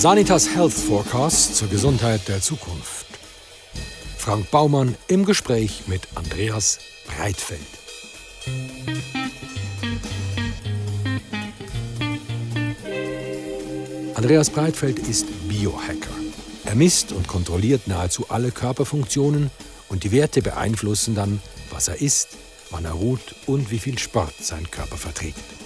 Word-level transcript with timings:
Sanitas 0.00 0.48
Health 0.54 0.72
Forecast 0.72 1.56
zur 1.56 1.68
Gesundheit 1.68 2.26
der 2.26 2.40
Zukunft. 2.40 3.04
Frank 4.16 4.50
Baumann 4.50 4.94
im 5.08 5.26
Gespräch 5.26 5.82
mit 5.88 6.08
Andreas 6.14 6.78
Breitfeld. 7.06 7.60
Andreas 14.14 14.48
Breitfeld 14.48 15.00
ist 15.00 15.26
Biohacker. 15.46 16.08
Er 16.64 16.76
misst 16.76 17.12
und 17.12 17.28
kontrolliert 17.28 17.86
nahezu 17.86 18.24
alle 18.30 18.52
Körperfunktionen 18.52 19.50
und 19.90 20.04
die 20.04 20.12
Werte 20.12 20.40
beeinflussen 20.40 21.14
dann, 21.14 21.42
was 21.70 21.88
er 21.88 22.00
isst, 22.00 22.38
wann 22.70 22.86
er 22.86 22.92
ruht 22.92 23.34
und 23.44 23.70
wie 23.70 23.78
viel 23.78 23.98
Sport 23.98 24.32
sein 24.40 24.70
Körper 24.70 24.96
verträgt. 24.96 25.59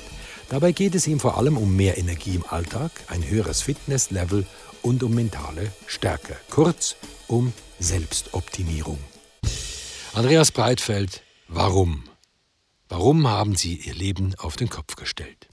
Dabei 0.54 0.70
geht 0.70 0.94
es 0.94 1.08
ihm 1.08 1.18
vor 1.18 1.36
allem 1.36 1.56
um 1.56 1.74
mehr 1.74 1.98
Energie 1.98 2.36
im 2.36 2.44
Alltag, 2.48 2.92
ein 3.08 3.28
höheres 3.28 3.60
Fitnesslevel 3.60 4.46
und 4.82 5.02
um 5.02 5.12
mentale 5.12 5.72
Stärke. 5.88 6.36
Kurz 6.48 6.94
um 7.26 7.52
Selbstoptimierung. 7.80 9.00
Andreas 10.12 10.52
Breitfeld, 10.52 11.22
warum? 11.48 12.04
Warum 12.88 13.26
haben 13.26 13.56
Sie 13.56 13.80
Ihr 13.84 13.96
Leben 13.96 14.36
auf 14.38 14.54
den 14.54 14.68
Kopf 14.68 14.94
gestellt? 14.94 15.48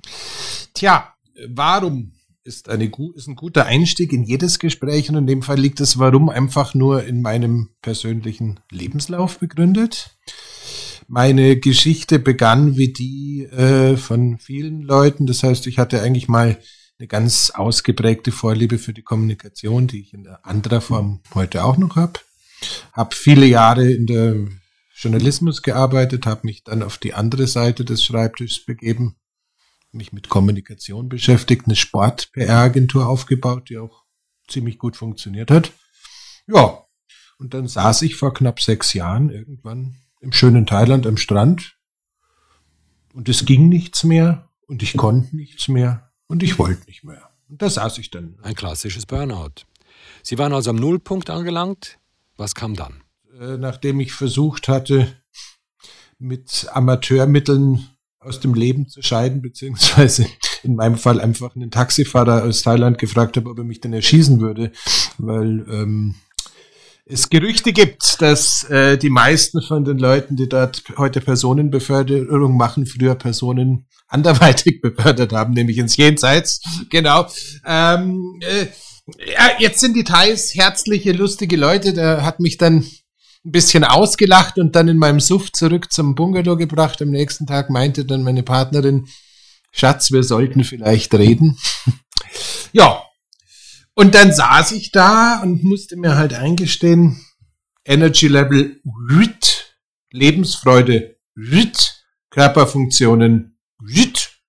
Tja, 0.75 1.15
warum 1.47 2.11
ist, 2.43 2.69
eine, 2.69 2.91
ist 3.15 3.27
ein 3.27 3.35
guter 3.35 3.65
Einstieg 3.65 4.13
in 4.13 4.23
jedes 4.23 4.59
Gespräch 4.59 5.09
und 5.09 5.15
in 5.15 5.25
dem 5.25 5.41
Fall 5.41 5.57
liegt 5.57 5.79
das 5.79 5.97
Warum 5.97 6.29
einfach 6.29 6.75
nur 6.75 7.05
in 7.05 7.23
meinem 7.23 7.69
persönlichen 7.81 8.59
Lebenslauf 8.69 9.39
begründet. 9.39 10.15
Meine 11.13 11.57
Geschichte 11.57 12.19
begann 12.19 12.77
wie 12.77 12.93
die 12.93 13.43
äh, 13.43 13.97
von 13.97 14.37
vielen 14.37 14.81
Leuten. 14.81 15.27
Das 15.27 15.43
heißt, 15.43 15.67
ich 15.67 15.77
hatte 15.77 16.01
eigentlich 16.01 16.29
mal 16.29 16.57
eine 16.97 17.07
ganz 17.09 17.49
ausgeprägte 17.49 18.31
Vorliebe 18.31 18.77
für 18.77 18.93
die 18.93 19.01
Kommunikation, 19.01 19.87
die 19.87 19.99
ich 19.99 20.13
in 20.13 20.25
anderer 20.27 20.79
Form 20.79 21.19
heute 21.35 21.65
auch 21.65 21.75
noch 21.75 21.97
habe. 21.97 22.21
Habe 22.93 23.13
viele 23.13 23.45
Jahre 23.45 23.91
in 23.91 24.07
der 24.07 24.47
Journalismus 24.95 25.63
gearbeitet, 25.63 26.25
habe 26.25 26.47
mich 26.47 26.63
dann 26.63 26.81
auf 26.81 26.97
die 26.97 27.13
andere 27.13 27.45
Seite 27.45 27.83
des 27.83 28.05
Schreibtischs 28.05 28.63
begeben, 28.63 29.17
mich 29.91 30.13
mit 30.13 30.29
Kommunikation 30.29 31.09
beschäftigt, 31.09 31.65
eine 31.65 31.75
Sport-PR-Agentur 31.75 33.05
aufgebaut, 33.05 33.67
die 33.67 33.79
auch 33.79 34.05
ziemlich 34.47 34.77
gut 34.77 34.95
funktioniert 34.95 35.51
hat. 35.51 35.73
Ja, 36.47 36.85
und 37.37 37.53
dann 37.53 37.67
saß 37.67 38.03
ich 38.03 38.15
vor 38.15 38.33
knapp 38.33 38.61
sechs 38.61 38.93
Jahren 38.93 39.29
irgendwann 39.29 39.97
im 40.21 40.31
schönen 40.31 40.65
Thailand 40.65 41.05
am 41.05 41.17
Strand. 41.17 41.77
Und 43.13 43.27
es 43.27 43.45
ging 43.45 43.67
nichts 43.67 44.03
mehr 44.03 44.49
und 44.67 44.81
ich 44.81 44.95
konnte 44.95 45.35
nichts 45.35 45.67
mehr 45.67 46.11
und 46.27 46.43
ich 46.43 46.57
wollte 46.57 46.85
nicht 46.85 47.03
mehr. 47.03 47.29
Und 47.49 47.61
da 47.61 47.69
saß 47.69 47.97
ich 47.97 48.09
dann. 48.09 48.37
Ein 48.41 48.55
klassisches 48.55 49.05
Burnout. 49.05 49.65
Sie 50.23 50.37
waren 50.37 50.53
also 50.53 50.69
am 50.69 50.77
Nullpunkt 50.77 51.29
angelangt. 51.29 51.99
Was 52.37 52.55
kam 52.55 52.75
dann? 52.75 53.03
Äh, 53.39 53.57
nachdem 53.57 53.99
ich 53.99 54.13
versucht 54.13 54.69
hatte, 54.69 55.13
mit 56.17 56.67
Amateurmitteln 56.71 57.85
aus 58.19 58.39
dem 58.39 58.53
Leben 58.53 58.87
zu 58.87 59.01
scheiden, 59.01 59.41
beziehungsweise 59.41 60.27
in 60.63 60.75
meinem 60.75 60.97
Fall 60.97 61.19
einfach 61.19 61.55
einen 61.55 61.71
Taxifahrer 61.71 62.43
aus 62.43 62.61
Thailand 62.61 62.97
gefragt 62.99 63.35
habe, 63.35 63.49
ob 63.49 63.57
er 63.57 63.63
mich 63.63 63.81
denn 63.81 63.93
erschießen 63.93 64.39
würde, 64.39 64.71
weil 65.17 65.65
ähm, 65.69 66.15
es 67.11 67.29
Gerüchte 67.29 67.73
gibt, 67.73 68.21
dass 68.21 68.63
äh, 68.69 68.97
die 68.97 69.09
meisten 69.09 69.61
von 69.61 69.83
den 69.83 69.99
Leuten, 69.99 70.35
die 70.35 70.47
dort 70.47 70.83
heute 70.97 71.19
Personenbeförderung 71.21 72.55
machen, 72.55 72.85
früher 72.85 73.15
Personen 73.15 73.87
anderweitig 74.07 74.81
befördert 74.81 75.33
haben, 75.33 75.53
nämlich 75.53 75.77
ins 75.77 75.97
Jenseits. 75.97 76.61
Genau. 76.89 77.27
Ähm, 77.65 78.39
äh, 78.41 78.67
ja, 79.31 79.51
jetzt 79.59 79.79
sind 79.79 79.95
die 79.95 80.03
Thais 80.03 80.55
herzliche, 80.55 81.11
lustige 81.11 81.57
Leute. 81.57 81.93
Da 81.93 82.23
hat 82.23 82.39
mich 82.39 82.57
dann 82.57 82.85
ein 83.43 83.51
bisschen 83.51 83.83
ausgelacht 83.83 84.57
und 84.57 84.75
dann 84.75 84.87
in 84.87 84.97
meinem 84.97 85.19
Suff 85.19 85.51
zurück 85.51 85.91
zum 85.91 86.15
Bungalow 86.15 86.55
gebracht. 86.55 87.01
Am 87.01 87.09
nächsten 87.09 87.45
Tag 87.45 87.69
meinte 87.69 88.05
dann 88.05 88.23
meine 88.23 88.43
Partnerin, 88.43 89.07
Schatz, 89.71 90.11
wir 90.11 90.23
sollten 90.23 90.63
vielleicht 90.63 91.13
reden. 91.13 91.57
ja, 92.71 93.03
und 94.01 94.15
dann 94.15 94.33
saß 94.33 94.71
ich 94.71 94.91
da 94.91 95.41
und 95.43 95.63
musste 95.63 95.95
mir 95.95 96.15
halt 96.15 96.33
eingestehen, 96.33 97.23
Energy 97.85 98.27
Level 98.27 98.81
RIT, 99.11 99.77
Lebensfreude 100.09 101.19
RIT, 101.37 102.03
Körperfunktionen 102.31 103.59
RIT. 103.79 104.41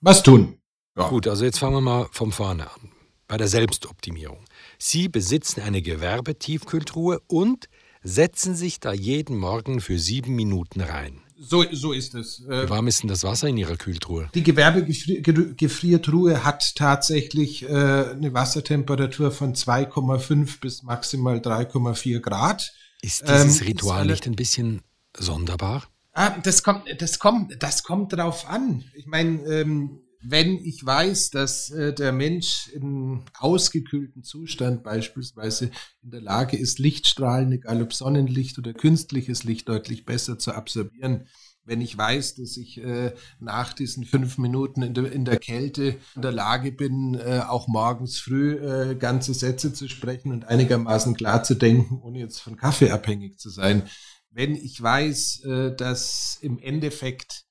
Was 0.00 0.22
tun? 0.22 0.58
Ja. 0.96 1.08
Gut, 1.08 1.28
also 1.28 1.44
jetzt 1.44 1.58
fangen 1.58 1.74
wir 1.74 1.80
mal 1.82 2.08
vom 2.10 2.32
vorne 2.32 2.70
an. 2.72 2.92
Bei 3.28 3.36
der 3.36 3.48
Selbstoptimierung. 3.48 4.46
Sie 4.78 5.08
besitzen 5.08 5.60
eine 5.60 5.82
Gewerbetiefkühltruhe 5.82 7.20
und 7.26 7.68
setzen 8.02 8.54
sich 8.54 8.80
da 8.80 8.92
jeden 8.92 9.36
Morgen 9.36 9.80
für 9.80 9.98
sieben 9.98 10.34
Minuten 10.34 10.80
rein. 10.80 11.20
So, 11.44 11.64
so 11.72 11.92
ist 11.92 12.14
es. 12.14 12.44
Wie 12.46 12.70
warm 12.70 12.86
ist 12.86 13.02
denn 13.02 13.08
das 13.08 13.24
Wasser 13.24 13.48
in 13.48 13.56
Ihrer 13.56 13.76
Kühltruhe? 13.76 14.28
Die 14.32 14.44
Gewerbegefriertruhe 14.44 16.44
hat 16.44 16.76
tatsächlich 16.76 17.64
äh, 17.64 17.66
eine 17.66 18.32
Wassertemperatur 18.32 19.32
von 19.32 19.54
2,5 19.54 20.60
bis 20.60 20.84
maximal 20.84 21.38
3,4 21.38 22.20
Grad. 22.20 22.72
Ist 23.02 23.28
dieses 23.28 23.60
ähm, 23.60 23.66
Ritual 23.66 24.06
nicht 24.06 24.26
ein 24.26 24.36
bisschen 24.36 24.82
sonderbar? 25.18 25.88
Ah, 26.12 26.30
das 26.42 26.62
kommt, 26.62 26.84
das 26.98 27.18
kommt, 27.18 27.60
das 27.60 27.82
kommt 27.82 28.12
drauf 28.12 28.48
an. 28.48 28.84
Ich 28.94 29.06
meine, 29.06 29.42
ähm, 29.46 29.98
wenn 30.24 30.58
ich 30.58 30.84
weiß, 30.84 31.30
dass 31.30 31.70
äh, 31.70 31.92
der 31.92 32.12
Mensch 32.12 32.68
in 32.68 33.24
ausgekühlten 33.38 34.22
Zustand 34.22 34.82
beispielsweise 34.82 35.70
in 36.02 36.10
der 36.10 36.20
Lage 36.20 36.56
ist, 36.56 36.78
Lichtstrahlen, 36.78 37.52
egal 37.52 37.82
ob 37.82 37.92
Sonnenlicht 37.92 38.58
oder 38.58 38.72
künstliches 38.72 39.44
Licht, 39.44 39.68
deutlich 39.68 40.04
besser 40.04 40.38
zu 40.38 40.52
absorbieren, 40.52 41.26
wenn 41.64 41.80
ich 41.80 41.96
weiß, 41.96 42.36
dass 42.36 42.56
ich 42.56 42.78
äh, 42.78 43.14
nach 43.38 43.72
diesen 43.72 44.04
fünf 44.04 44.38
Minuten 44.38 44.82
in 44.82 44.94
der, 44.94 45.12
in 45.12 45.24
der 45.24 45.38
Kälte 45.38 45.96
in 46.16 46.22
der 46.22 46.32
Lage 46.32 46.72
bin, 46.72 47.14
äh, 47.14 47.42
auch 47.46 47.68
morgens 47.68 48.18
früh 48.18 48.54
äh, 48.54 48.96
ganze 48.96 49.32
Sätze 49.32 49.72
zu 49.72 49.88
sprechen 49.88 50.32
und 50.32 50.46
einigermaßen 50.46 51.14
klar 51.14 51.44
zu 51.44 51.54
denken, 51.54 52.00
ohne 52.02 52.18
jetzt 52.18 52.40
von 52.40 52.56
Kaffee 52.56 52.90
abhängig 52.90 53.38
zu 53.38 53.48
sein. 53.48 53.84
Wenn 54.30 54.56
ich 54.56 54.82
weiß, 54.82 55.44
äh, 55.44 55.76
dass 55.76 56.38
im 56.40 56.58
Endeffekt 56.58 57.44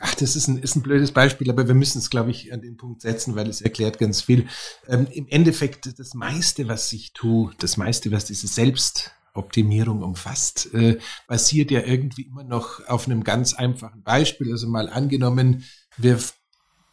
ach, 0.00 0.14
das 0.14 0.36
ist 0.36 0.48
ein, 0.48 0.58
ist 0.58 0.76
ein 0.76 0.82
blödes 0.82 1.12
Beispiel, 1.12 1.50
aber 1.50 1.68
wir 1.68 1.74
müssen 1.74 1.98
es, 1.98 2.10
glaube 2.10 2.30
ich, 2.30 2.52
an 2.52 2.60
den 2.60 2.76
Punkt 2.76 3.02
setzen, 3.02 3.34
weil 3.34 3.48
es 3.48 3.60
erklärt 3.60 3.98
ganz 3.98 4.20
viel. 4.20 4.46
Ähm, 4.88 5.06
Im 5.12 5.26
Endeffekt, 5.28 5.98
das 5.98 6.14
meiste, 6.14 6.68
was 6.68 6.92
ich 6.92 7.12
tue, 7.12 7.52
das 7.58 7.76
meiste, 7.76 8.10
was 8.10 8.24
diese 8.24 8.46
Selbstoptimierung 8.46 10.02
umfasst, 10.02 10.72
äh, 10.74 10.98
basiert 11.26 11.70
ja 11.70 11.80
irgendwie 11.80 12.22
immer 12.22 12.44
noch 12.44 12.86
auf 12.88 13.06
einem 13.06 13.24
ganz 13.24 13.54
einfachen 13.54 14.02
Beispiel. 14.02 14.50
Also 14.50 14.68
mal 14.68 14.88
angenommen, 14.88 15.64
wir 15.96 16.18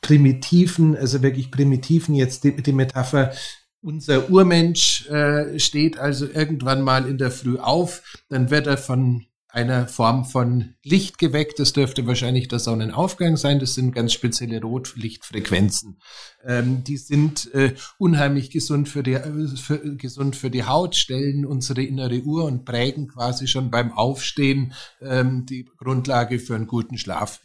primitiven, 0.02 0.96
also 0.96 1.22
wirklich 1.22 1.52
primitiven, 1.52 2.16
jetzt 2.16 2.44
die, 2.44 2.56
die 2.56 2.74
Metapher, 2.74 3.34
unser 3.82 4.30
Urmensch 4.30 5.08
äh, 5.08 5.58
steht 5.58 5.98
also 5.98 6.28
irgendwann 6.28 6.82
mal 6.82 7.08
in 7.08 7.18
der 7.18 7.32
Früh 7.32 7.58
auf, 7.58 8.18
dann 8.28 8.50
wird 8.50 8.68
er 8.68 8.78
von 8.78 9.26
einer 9.50 9.88
Form 9.88 10.26
von 10.26 10.76
Licht 10.84 11.18
geweckt. 11.18 11.60
Das 11.60 11.74
dürfte 11.74 12.06
wahrscheinlich 12.06 12.48
der 12.48 12.60
Sonnenaufgang 12.60 13.36
sein. 13.36 13.60
Das 13.60 13.74
sind 13.74 13.96
ganz 13.96 14.14
spezielle 14.14 14.62
Rotlichtfrequenzen. 14.62 16.00
Ähm, 16.46 16.84
die 16.84 16.98
sind 16.98 17.54
äh, 17.54 17.74
unheimlich 17.98 18.52
gesund 18.52 18.90
für, 18.90 19.02
die, 19.02 19.14
äh, 19.14 19.48
für, 19.58 19.96
gesund 19.98 20.36
für 20.36 20.52
die 20.52 20.66
Haut, 20.66 20.96
stellen 20.96 21.46
unsere 21.46 21.82
innere 21.82 22.22
Uhr 22.22 22.46
und 22.46 22.64
prägen 22.64 23.08
quasi 23.08 23.48
schon 23.48 23.72
beim 23.72 23.92
Aufstehen 23.92 24.74
ähm, 25.02 25.46
die 25.48 25.66
Grundlage 25.78 26.40
für 26.40 26.56
einen 26.56 26.68
guten 26.68 27.00
Schlaf. 27.00 27.42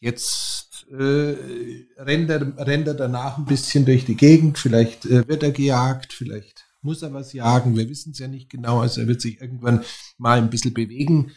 Jetzt 0.00 0.86
äh, 0.90 1.36
rennt, 1.96 2.30
er, 2.30 2.66
rennt 2.66 2.88
er 2.88 2.94
danach 2.94 3.38
ein 3.38 3.46
bisschen 3.46 3.84
durch 3.84 4.04
die 4.04 4.16
Gegend. 4.16 4.58
Vielleicht 4.58 5.06
äh, 5.06 5.26
wird 5.28 5.44
er 5.44 5.52
gejagt, 5.52 6.12
vielleicht 6.12 6.64
muss 6.84 7.02
er 7.02 7.12
was 7.12 7.32
jagen. 7.32 7.76
Wir 7.76 7.88
wissen 7.88 8.12
es 8.12 8.18
ja 8.18 8.28
nicht 8.28 8.50
genau. 8.50 8.80
Also 8.80 9.00
er 9.00 9.06
wird 9.06 9.20
sich 9.20 9.40
irgendwann 9.40 9.82
mal 10.18 10.38
ein 10.38 10.50
bisschen 10.50 10.74
bewegen. 10.74 11.32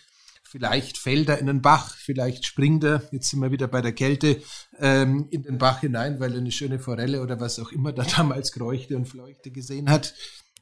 Vielleicht 0.50 0.98
fällt 0.98 1.28
er 1.28 1.40
in 1.40 1.48
den 1.48 1.62
Bach, 1.62 1.94
vielleicht 1.98 2.46
springt 2.46 2.82
er, 2.86 3.04
jetzt 3.12 3.30
sind 3.30 3.42
wir 3.42 3.52
wieder 3.52 3.68
bei 3.68 3.82
der 3.82 3.92
Kälte, 3.92 4.42
ähm, 4.80 5.28
in 5.30 5.44
den 5.44 5.58
Bach 5.58 5.82
hinein, 5.82 6.22
weil 6.22 6.32
er 6.32 6.38
eine 6.38 6.54
schöne 6.54 6.80
Forelle 6.80 7.22
oder 7.22 7.42
was 7.42 7.60
auch 7.60 7.74
immer 7.74 7.92
da 7.92 8.04
damals 8.18 8.54
kreuchte 8.54 8.96
und 8.96 9.08
fleuchte 9.08 9.52
gesehen 9.52 9.90
hat. 9.90 10.14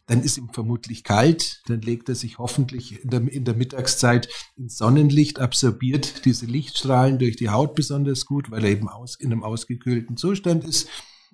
Dann 0.07 0.23
ist 0.23 0.37
ihm 0.37 0.49
vermutlich 0.51 1.03
kalt, 1.03 1.61
dann 1.67 1.81
legt 1.81 2.09
er 2.09 2.15
sich 2.15 2.39
hoffentlich 2.39 3.03
in 3.03 3.09
der, 3.11 3.21
in 3.31 3.45
der 3.45 3.55
Mittagszeit 3.55 4.27
ins 4.55 4.77
Sonnenlicht, 4.77 5.39
absorbiert 5.39 6.25
diese 6.25 6.47
Lichtstrahlen 6.47 7.19
durch 7.19 7.35
die 7.35 7.49
Haut 7.49 7.75
besonders 7.75 8.25
gut, 8.25 8.49
weil 8.49 8.63
er 8.63 8.71
eben 8.71 8.89
aus, 8.89 9.15
in 9.15 9.31
einem 9.31 9.43
ausgekühlten 9.43 10.17
Zustand 10.17 10.63
ist, 10.63 10.89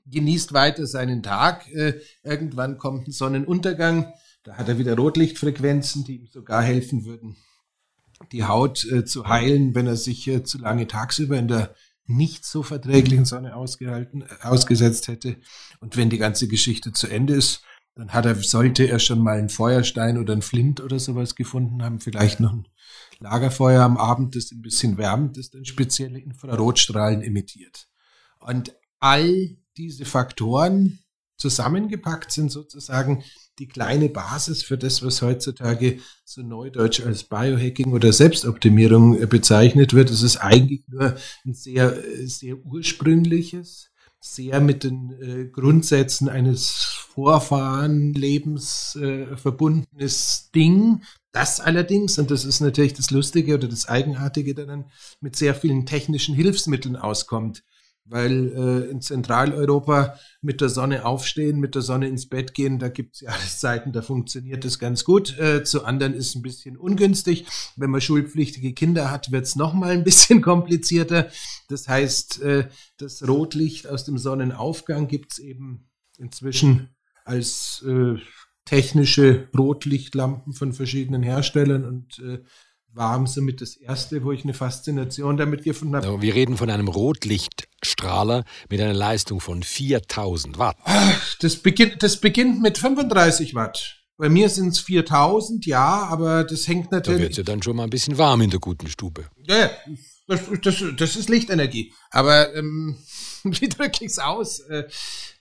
genießt 0.06 0.52
weiter 0.52 0.88
seinen 0.88 1.24
Tag. 1.24 1.70
Äh, 1.74 2.02
irgendwann 2.22 2.78
kommt 2.78 3.08
ein 3.08 3.12
Sonnenuntergang, 3.14 4.14
da 4.44 4.56
hat 4.58 4.68
er 4.68 4.78
wieder 4.78 4.98
Rotlichtfrequenzen, 4.98 6.04
die 6.04 6.18
ihm 6.18 6.28
sogar 6.28 6.64
helfen 6.64 7.06
würden, 7.06 7.38
die 8.32 8.44
Haut 8.44 8.86
äh, 8.86 9.06
zu 9.06 9.28
heilen, 9.28 9.76
wenn 9.76 9.88
er 9.88 9.96
sich 9.96 10.28
äh, 10.28 10.44
zu 10.44 10.58
lange 10.58 10.88
tagsüber 10.88 11.38
in 11.38 11.48
der 11.48 11.76
nicht 12.08 12.46
so 12.46 12.64
verträglichen 12.64 13.26
Sonne 13.26 13.56
ausgehalten, 13.56 14.24
äh, 14.24 14.26
ausgesetzt 14.44 15.08
hätte. 15.08 15.38
Und 15.80 15.98
wenn 15.98 16.10
die 16.10 16.18
ganze 16.18 16.48
Geschichte 16.48 16.92
zu 16.92 17.08
Ende 17.08 17.34
ist, 17.34 17.64
dann 17.96 18.14
hat 18.14 18.26
er, 18.26 18.36
sollte 18.36 18.88
er 18.88 19.00
schon 19.00 19.20
mal 19.20 19.38
einen 19.38 19.50
Feuerstein 19.50 20.18
oder 20.18 20.34
einen 20.34 20.42
Flint 20.42 20.82
oder 20.82 21.00
sowas 21.00 21.36
gefunden 21.36 21.84
haben, 21.84 22.00
vielleicht 22.00 22.40
noch 22.40 22.54
ein 22.54 22.68
Lagerfeuer 23.20 23.84
am 23.84 23.98
Abend, 23.98 24.36
das 24.36 24.52
ein 24.52 24.62
bisschen 24.62 24.98
wärmt, 24.98 25.38
das 25.38 25.50
dann 25.50 25.66
spezielle 25.66 26.20
Infrarotstrahlen 26.20 27.22
emittiert. 27.22 27.88
Und 28.40 28.76
all 29.00 29.58
diese 29.78 30.06
Faktoren 30.06 31.00
zusammengepackt 31.38 32.32
sind 32.32 32.52
sozusagen 32.52 33.24
die 33.62 33.68
kleine 33.68 34.10
Basis 34.10 34.64
für 34.64 34.78
das, 34.78 35.06
was 35.06 35.22
heutzutage 35.22 36.00
so 36.26 36.42
neudeutsch 36.42 37.02
als 37.02 37.24
Biohacking 37.24 37.94
oder 37.94 38.12
Selbstoptimierung 38.12 39.30
bezeichnet 39.30 39.94
wird. 39.94 40.10
Es 40.10 40.24
ist 40.24 40.38
eigentlich 40.38 40.82
nur 40.88 41.16
ein 41.46 41.54
sehr, 41.54 41.96
sehr 42.26 42.58
ursprüngliches, 42.58 43.92
sehr 44.20 44.62
mit 44.62 44.84
den 44.84 45.12
äh, 45.22 45.46
Grundsätzen 45.46 46.28
eines 46.28 46.72
Vorfahrenlebens 47.14 48.96
äh, 48.96 49.38
verbundenes 49.38 50.50
Ding. 50.56 51.04
Das 51.32 51.60
allerdings, 51.60 52.18
und 52.18 52.32
das 52.32 52.46
ist 52.46 52.62
natürlich 52.62 52.96
das 52.96 53.12
Lustige 53.12 53.54
oder 53.54 53.68
das 53.68 53.88
Eigenartige, 53.88 54.56
dann 54.56 54.86
mit 55.20 55.36
sehr 55.36 55.54
vielen 55.54 55.86
technischen 55.86 56.34
Hilfsmitteln 56.34 56.96
auskommt 56.96 57.64
weil 58.06 58.52
äh, 58.52 58.90
in 58.90 59.02
Zentraleuropa 59.02 60.18
mit 60.42 60.62
der 60.62 60.70
Sonne 60.70 61.06
aufstehen, 61.06 61.60
mit 61.60 61.76
der 61.76 61.82
Sonne 61.82 62.08
ins 62.08 62.28
Bett 62.28 62.54
gehen, 62.54 62.80
da 62.80 62.90
gibt 62.90 63.16
es 63.16 63.22
ja 63.22 63.32
Zeiten, 63.48 63.92
da 63.92 64.02
funktioniert 64.02 64.66
das 64.66 64.80
ganz 64.80 65.04
gut. 65.04 65.38
Äh, 65.40 65.64
zu 65.64 65.86
anderen 65.86 66.14
ist 66.14 66.30
es 66.30 66.36
ein 66.36 66.42
bisschen 66.42 66.78
ungünstig. 66.78 67.46
Wenn 67.76 67.90
man 67.90 68.02
schulpflichtige 68.02 68.74
Kinder 68.74 69.12
hat, 69.12 69.32
wird 69.32 69.46
es 69.46 69.56
nochmal 69.56 69.92
ein 69.92 70.04
bisschen 70.06 70.42
komplizierter. 70.42 71.30
Das 71.70 71.88
heißt, 71.88 72.42
äh, 72.42 72.68
das 72.98 73.28
Rotlicht 73.28 73.88
aus 73.88 74.06
dem 74.06 74.18
Sonnenaufgang 74.18 75.08
gibt 75.08 75.34
es 75.34 75.40
eben 75.40 75.90
inzwischen 76.18 76.90
als 77.24 77.84
äh, 77.88 78.16
technische 78.66 79.50
Rotlichtlampen 79.58 80.54
von 80.54 80.74
verschiedenen 80.74 81.24
Herstellern 81.24 81.86
und 81.86 82.20
äh, 82.20 82.44
war 82.94 83.26
somit 83.28 83.62
das 83.62 83.76
erste, 83.76 84.24
wo 84.24 84.32
ich 84.32 84.44
eine 84.44 84.54
Faszination 84.54 85.38
damit 85.38 85.64
gefunden 85.64 85.96
habe. 85.96 86.22
Wir 86.22 86.36
reden 86.36 86.58
von 86.58 86.70
einem 86.70 86.88
Rotlichtstrahler 86.88 88.44
mit 88.70 88.82
einer 88.82 88.94
Leistung 88.94 89.40
von 89.40 89.64
4000 89.64 90.58
Watt. 90.58 90.78
Das 91.40 91.58
beginnt, 91.58 92.04
das 92.04 92.18
beginnt 92.18 92.62
mit 92.62 92.78
35 92.78 93.56
Watt. 93.56 94.02
Bei 94.18 94.30
mir 94.30 94.50
sind 94.50 94.70
es 94.70 94.80
4000, 94.80 95.66
ja, 95.66 96.04
aber 96.04 96.44
das 96.44 96.68
hängt 96.68 96.92
natürlich. 96.92 97.22
Da 97.22 97.24
wird 97.24 97.38
ja 97.38 97.44
dann 97.44 97.64
schon 97.64 97.76
mal 97.76 97.86
ein 97.86 97.90
bisschen 97.90 98.18
warm 98.18 98.42
in 98.42 98.52
der 98.52 98.60
guten 98.60 98.88
Stube. 98.88 99.28
Ja, 99.48 99.72
das, 100.28 100.42
das, 100.62 100.84
das 100.96 101.16
ist 101.16 101.30
Lichtenergie. 101.30 101.94
Aber 102.12 102.54
ähm, 102.54 102.98
wie 103.44 103.70
drücke 103.70 104.06
ich 104.06 104.12
es 104.12 104.20
aus? 104.20 104.60
Äh, 104.60 104.84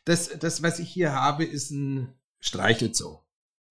das, 0.04 0.30
das, 0.38 0.62
was 0.62 0.78
ich 0.78 0.88
hier 0.88 1.12
habe, 1.12 1.44
ist 1.44 1.70
ein 1.70 2.14
Streichelzoo. 2.40 3.18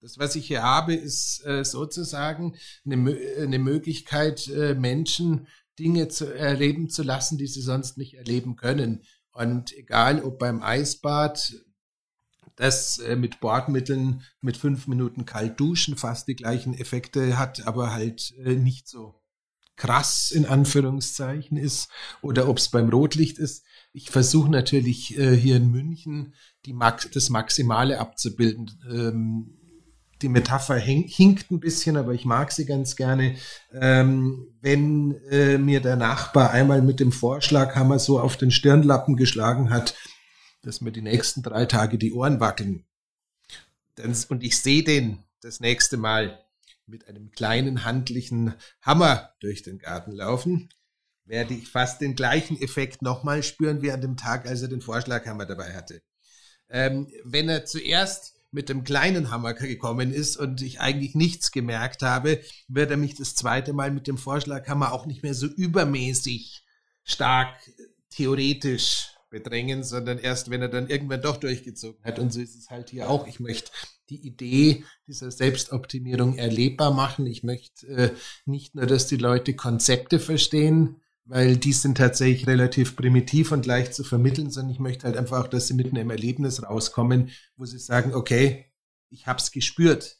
Das, 0.01 0.18
was 0.18 0.36
ich 0.36 0.48
hier 0.48 0.63
habe, 0.63 0.96
ist 0.96 1.46
äh, 1.46 1.66
sozusagen 1.66 2.56
eine, 2.86 3.18
eine 3.38 3.60
Möglichkeit, 3.60 4.48
äh, 4.48 4.74
Menschen 4.74 5.48
Dinge 5.78 6.07
zu 6.07 6.34
erleben 6.34 6.90
zu 6.90 7.04
lassen, 7.04 7.38
die 7.38 7.48
sie 7.48 7.62
sonst 7.62 7.98
nicht 7.98 8.16
erleben 8.16 8.56
können. 8.56 9.04
Und 9.31 9.74
egal, 9.74 10.24
ob 10.24 10.40
beim 10.40 10.62
Eisbad, 10.62 11.54
das 12.56 13.00
äh, 13.00 13.16
mit 13.16 13.40
Bordmitteln 13.40 14.24
mit 14.42 14.57
fünf 14.57 14.88
Minuten 14.88 15.25
kalt 15.25 15.60
duschen 15.60 15.96
fast 15.96 16.28
die 16.28 16.36
gleichen 16.36 16.74
Effekte 16.74 17.38
hat, 17.38 17.66
aber 17.66 17.92
halt 17.94 18.34
äh, 18.44 18.56
nicht 18.56 18.88
so 18.88 19.16
krass 19.78 20.31
in 20.31 20.46
Anführungszeichen 20.46 21.57
ist, 21.57 21.90
oder 22.22 22.50
ob 22.50 22.57
es 22.57 22.69
beim 22.69 22.90
Rotlicht 22.90 23.38
ist. 23.38 23.63
Ich 23.94 24.10
versuche 24.12 24.50
natürlich 24.50 25.18
äh, 25.18 25.36
hier 25.36 25.56
in 25.56 25.72
München 25.72 26.34
Max 26.68 27.10
das 27.12 27.30
Maximale 27.30 28.00
abzubilden. 28.00 28.69
Ähm, 28.92 29.58
die 30.21 30.30
Metapher 30.30 30.77
hinkt 30.77 31.51
ein 31.51 31.60
bisschen, 31.60 31.98
aber 31.98 32.13
ich 32.13 32.25
mag 32.25 32.51
sie 32.51 32.66
ganz 32.66 32.95
gerne. 32.95 33.36
Ähm, 33.74 34.48
wenn 34.62 35.16
äh, 35.30 35.57
mir 35.57 35.80
der 35.80 35.95
Nachbar 35.95 36.51
einmal 36.51 36.81
mit 36.81 37.00
dem 37.00 37.12
Vorschlaghammer 37.12 38.00
so 38.00 38.19
auf 38.19 38.38
den 38.38 38.51
Stirnlappen 38.51 39.16
geschlagen 39.16 39.69
hat, 39.69 39.95
dass 40.62 40.81
mir 40.81 40.92
die 40.92 41.01
nächsten 41.01 41.42
drei 41.42 41.66
Tage 41.66 41.98
die 41.98 42.13
Ohren 42.13 42.39
wackeln. 42.39 42.86
Dann, 43.95 44.16
und 44.30 44.44
ich 44.44 44.62
sehe 44.62 44.83
den 44.83 45.24
das 45.42 45.60
nächste 45.62 45.98
Mal 45.98 46.44
mit 46.86 47.07
einem 47.07 47.31
kleinen 47.31 47.86
handlichen 47.86 48.56
Hammer 48.81 49.33
durch 49.39 49.63
den 49.63 49.80
Garten 49.80 50.12
laufen, 50.12 50.69
werde 51.25 51.54
ich 51.54 51.69
fast 51.69 52.01
den 52.01 52.15
gleichen 52.15 52.60
Effekt 52.62 53.01
nochmal 53.01 53.44
spüren 53.44 53.81
wie 53.81 53.92
an 53.92 54.01
dem 54.01 54.18
Tag, 54.18 54.48
als 54.48 54.62
er 54.62 54.68
den 54.68 54.81
Vorschlaghammer 54.81 55.45
dabei 55.45 55.74
hatte. 55.74 56.01
Ähm, 56.69 57.07
wenn 57.24 57.48
er 57.50 57.65
zuerst 57.65 58.38
mit 58.51 58.69
dem 58.69 58.84
kleinen 58.84 59.31
Hammer 59.31 59.54
gekommen 59.54 60.12
ist 60.12 60.38
und 60.38 60.62
ich 60.62 60.80
eigentlich 60.80 61.16
nichts 61.16 61.51
gemerkt 61.51 62.01
habe, 62.01 62.42
wird 62.68 62.92
er 62.92 62.98
mich 62.98 63.16
das 63.16 63.36
zweite 63.36 63.74
Mal 63.74 63.92
mit 63.92 64.07
dem 64.07 64.18
Vorschlaghammer 64.18 64.92
auch 64.92 65.06
nicht 65.06 65.24
mehr 65.24 65.34
so 65.34 65.46
übermäßig 65.46 66.63
stark 67.04 67.56
theoretisch 68.10 69.13
bedrängen, 69.30 69.84
sondern 69.84 70.18
erst, 70.18 70.50
wenn 70.50 70.62
er 70.62 70.69
dann 70.69 70.90
irgendwann 70.90 71.22
doch 71.22 71.38
durchgezogen 71.38 72.04
hat. 72.04 72.19
Und 72.19 72.34
so 72.34 72.42
ist 72.42 72.56
es 72.56 72.69
halt 72.69 72.90
hier 72.90 73.10
auch. 73.10 73.28
Ich 73.28 73.40
möchte 73.40 73.72
die 74.10 74.25
Idee 74.25 74.84
dieser 75.07 75.30
Selbstoptimierung 75.30 76.38
erlebbar 76.38 76.92
machen. 76.92 77.28
Ich 77.28 77.44
möchte 77.44 77.88
äh, 77.88 78.10
nicht 78.46 78.74
nur, 78.74 78.88
dass 78.88 79.06
die 79.06 79.18
Leute 79.18 79.54
Konzepte 79.56 80.19
verstehen, 80.19 81.01
weil 81.29 81.57
die 81.57 81.73
sind 81.73 81.97
tatsächlich 81.97 82.47
relativ 82.47 82.95
primitiv 82.95 83.51
und 83.51 83.67
leicht 83.67 83.93
zu 83.93 84.03
vermitteln, 84.03 84.49
sondern 84.49 84.73
ich 84.73 84.79
möchte 84.79 85.05
halt 85.05 85.15
einfach 85.15 85.45
auch, 85.45 85.47
dass 85.47 85.67
sie 85.67 85.75
mitten 85.75 85.95
im 85.95 86.09
Erlebnis 86.09 86.63
rauskommen, 86.63 87.29
wo 87.55 87.65
sie 87.65 87.77
sagen, 87.77 88.15
okay, 88.15 88.65
ich 89.11 89.27
habe 89.27 89.39
es 89.39 89.51
gespürt. 89.51 90.17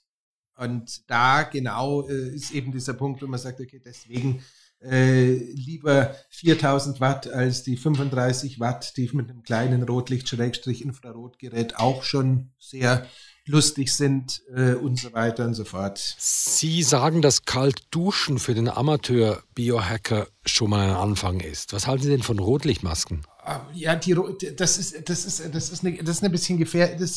Und 0.56 1.10
da 1.10 1.44
genau 1.44 2.08
äh, 2.08 2.30
ist 2.30 2.52
eben 2.52 2.72
dieser 2.72 2.94
Punkt, 2.94 3.24
wo 3.24 3.28
man 3.28 3.40
sagt, 3.40 3.60
okay, 3.60 3.82
deswegen 3.84 4.44
äh, 4.82 5.34
lieber 5.34 6.16
4000 6.30 7.02
Watt 7.02 7.28
als 7.28 7.64
die 7.64 7.76
35 7.76 8.60
Watt, 8.60 8.96
die 8.96 9.10
mit 9.12 9.32
einem 9.32 9.42
kleinen 9.42 9.82
Rotlicht-Infrarotgerät 9.82 11.78
auch 11.78 12.04
schon 12.04 12.52
sehr 12.60 13.08
lustig 13.50 13.94
sind 13.94 14.44
äh, 14.56 14.74
und 14.74 15.00
so 15.00 15.12
weiter 15.14 15.46
und 15.46 15.56
so 15.56 15.66
fort. 15.66 16.16
Sie 16.18 16.84
sagen, 16.84 17.22
dass 17.22 17.46
kalt 17.46 17.82
duschen 17.92 18.38
für 18.38 18.54
den 18.54 18.70
Amateur-Biohacker 18.70 20.28
schon 20.46 20.70
mal 20.70 20.88
ein 20.88 20.96
Anfang 20.96 21.40
ist. 21.40 21.74
Was 21.74 21.88
halten 21.88 22.04
Sie 22.04 22.10
denn 22.10 22.24
von 22.24 22.40
Rotlichtmasken? 22.40 23.24
Ah, 23.44 23.62
ja, 23.74 23.96
die, 23.96 24.16
das 24.56 24.78
ist, 24.78 25.10
das 25.10 25.26
ist, 25.26 25.54
das 25.54 25.72
ist, 25.72 25.84
eine, 25.84 25.98
das 25.98 26.18
ist 26.18 26.24
ein 26.24 26.32
bisschen 26.32 26.60
gefährlich. 26.60 27.12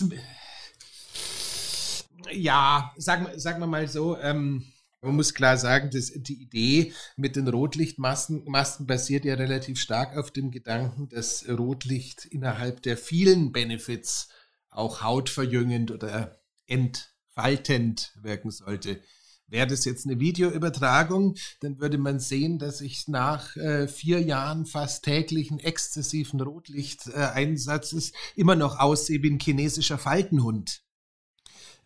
Ja, 2.33 2.93
sagen, 2.97 3.27
sagen 3.37 3.61
wir 3.61 3.67
mal 3.67 3.87
so, 3.87 4.17
ähm, 4.19 4.65
man 5.03 5.17
muss 5.17 5.35
klar 5.35 5.59
sagen, 5.59 5.91
dass 5.91 6.13
die 6.15 6.41
Idee 6.41 6.95
mit 7.17 7.37
den 7.37 7.49
Rotlichtmasken 7.49 8.45
Masken 8.47 8.87
basiert 8.87 9.27
ja 9.27 9.35
relativ 9.35 9.79
stark 9.79 10.17
auf 10.17 10.31
dem 10.31 10.51
Gedanken, 10.51 11.09
dass 11.09 11.45
Rotlicht 11.47 12.25
innerhalb 12.25 12.83
der 12.83 12.97
vielen 12.97 13.53
Benefits 13.53 14.29
auch 14.73 15.03
hautverjüngend 15.03 15.91
oder 15.91 16.41
entfaltend 16.67 18.13
wirken 18.21 18.51
sollte. 18.51 19.01
Wäre 19.47 19.67
das 19.67 19.85
jetzt 19.85 20.07
eine 20.07 20.19
Videoübertragung, 20.19 21.37
dann 21.61 21.79
würde 21.79 21.99
man 21.99 22.19
sehen, 22.19 22.59
dass 22.59 22.81
ich 22.81 23.07
nach 23.07 23.55
äh, 23.57 23.87
vier 23.87 24.23
Jahren 24.23 24.65
fast 24.65 25.05
täglichen 25.05 25.59
exzessiven 25.59 26.41
Rotlichteinsatzes 26.41 28.11
äh, 28.11 28.15
immer 28.35 28.57
noch 28.57 28.79
aussehe 28.79 29.23
wie 29.23 29.31
ein 29.31 29.39
chinesischer 29.39 29.99
Faltenhund. 29.99 30.83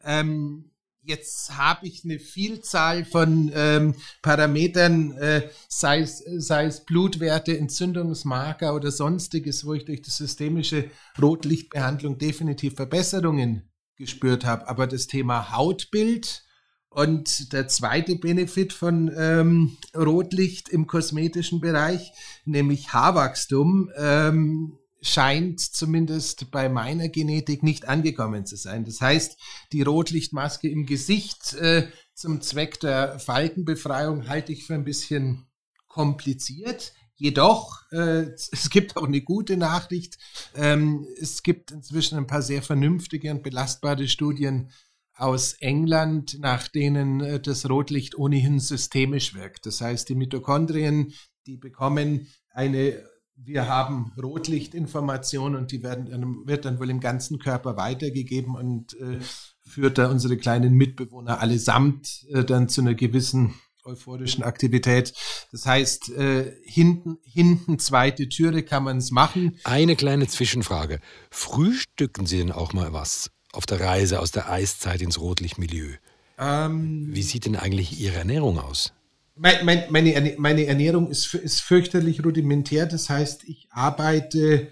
Ähm, 0.04 0.70
jetzt 1.06 1.56
habe 1.56 1.86
ich 1.86 2.04
eine 2.04 2.18
Vielzahl 2.18 3.04
von 3.04 3.50
ähm, 3.54 3.94
Parametern, 4.22 5.12
äh, 5.12 5.48
sei, 5.68 6.00
es, 6.00 6.18
sei 6.18 6.66
es 6.66 6.84
Blutwerte, 6.84 7.56
Entzündungsmarker 7.56 8.74
oder 8.74 8.90
sonstiges, 8.90 9.64
wo 9.64 9.74
ich 9.74 9.84
durch 9.84 10.02
die 10.02 10.10
systemische 10.10 10.90
Rotlichtbehandlung 11.20 12.18
definitiv 12.18 12.74
Verbesserungen 12.74 13.70
gespürt 13.96 14.44
habe. 14.44 14.68
Aber 14.68 14.86
das 14.86 15.06
Thema 15.06 15.52
Hautbild 15.52 16.44
und 16.88 17.52
der 17.52 17.68
zweite 17.68 18.16
Benefit 18.16 18.72
von 18.72 19.12
ähm, 19.16 19.76
Rotlicht 19.94 20.68
im 20.68 20.86
kosmetischen 20.86 21.60
Bereich, 21.60 22.12
nämlich 22.44 22.92
Haarwachstum, 22.92 23.90
ähm, 23.96 24.78
scheint 25.02 25.60
zumindest 25.60 26.50
bei 26.50 26.68
meiner 26.68 27.08
Genetik 27.08 27.62
nicht 27.62 27.88
angekommen 27.88 28.46
zu 28.46 28.56
sein. 28.56 28.84
Das 28.84 29.00
heißt, 29.00 29.36
die 29.72 29.82
Rotlichtmaske 29.82 30.68
im 30.68 30.86
Gesicht 30.86 31.54
äh, 31.54 31.88
zum 32.14 32.40
Zweck 32.40 32.80
der 32.80 33.18
Faltenbefreiung 33.18 34.28
halte 34.28 34.52
ich 34.52 34.64
für 34.66 34.74
ein 34.74 34.84
bisschen 34.84 35.46
kompliziert. 35.86 36.92
Jedoch, 37.16 37.82
äh, 37.92 38.26
es 38.52 38.70
gibt 38.70 38.96
auch 38.96 39.06
eine 39.06 39.22
gute 39.22 39.56
Nachricht. 39.56 40.18
Ähm, 40.54 41.06
es 41.20 41.42
gibt 41.42 41.70
inzwischen 41.70 42.18
ein 42.18 42.26
paar 42.26 42.42
sehr 42.42 42.62
vernünftige 42.62 43.30
und 43.30 43.42
belastbare 43.42 44.08
Studien 44.08 44.70
aus 45.14 45.54
England, 45.54 46.38
nach 46.40 46.68
denen 46.68 47.20
äh, 47.20 47.40
das 47.40 47.68
Rotlicht 47.68 48.16
ohnehin 48.16 48.60
systemisch 48.60 49.34
wirkt. 49.34 49.66
Das 49.66 49.80
heißt, 49.80 50.08
die 50.08 50.14
Mitochondrien, 50.14 51.12
die 51.46 51.56
bekommen 51.56 52.28
eine 52.50 53.02
wir 53.36 53.68
haben 53.68 54.12
Rotlichtinformationen 54.20 55.60
und 55.60 55.70
die 55.72 55.82
werden 55.82 56.06
dann, 56.10 56.46
wird 56.46 56.64
dann 56.64 56.78
wohl 56.78 56.90
im 56.90 57.00
ganzen 57.00 57.38
Körper 57.38 57.76
weitergegeben 57.76 58.54
und 58.56 58.94
äh, 58.94 59.18
führt 59.64 59.98
da 59.98 60.10
unsere 60.10 60.36
kleinen 60.36 60.74
Mitbewohner 60.74 61.40
allesamt 61.40 62.26
äh, 62.30 62.44
dann 62.44 62.68
zu 62.68 62.80
einer 62.80 62.94
gewissen 62.94 63.54
euphorischen 63.84 64.42
Aktivität. 64.42 65.12
Das 65.52 65.64
heißt, 65.64 66.10
äh, 66.10 66.52
hinten, 66.64 67.18
hinten 67.22 67.78
zweite 67.78 68.28
Türe 68.28 68.62
kann 68.62 68.82
man 68.82 68.98
es 68.98 69.10
machen. 69.12 69.58
Eine 69.64 69.96
kleine 69.96 70.26
Zwischenfrage. 70.26 70.98
Frühstücken 71.30 72.26
Sie 72.26 72.38
denn 72.38 72.52
auch 72.52 72.72
mal 72.72 72.92
was 72.92 73.30
auf 73.52 73.64
der 73.64 73.80
Reise 73.80 74.20
aus 74.20 74.32
der 74.32 74.50
Eiszeit 74.50 75.00
ins 75.02 75.20
Rotlichtmilieu? 75.20 75.94
Ähm, 76.38 77.08
Wie 77.12 77.22
sieht 77.22 77.46
denn 77.46 77.56
eigentlich 77.56 78.00
Ihre 78.00 78.16
Ernährung 78.16 78.58
aus? 78.58 78.92
Mein, 79.38 79.64
mein, 79.64 79.84
meine, 79.90 80.34
meine 80.38 80.66
Ernährung 80.66 81.10
ist, 81.10 81.34
ist 81.34 81.60
fürchterlich 81.60 82.24
rudimentär. 82.24 82.86
Das 82.86 83.10
heißt, 83.10 83.44
ich 83.44 83.68
arbeite 83.70 84.68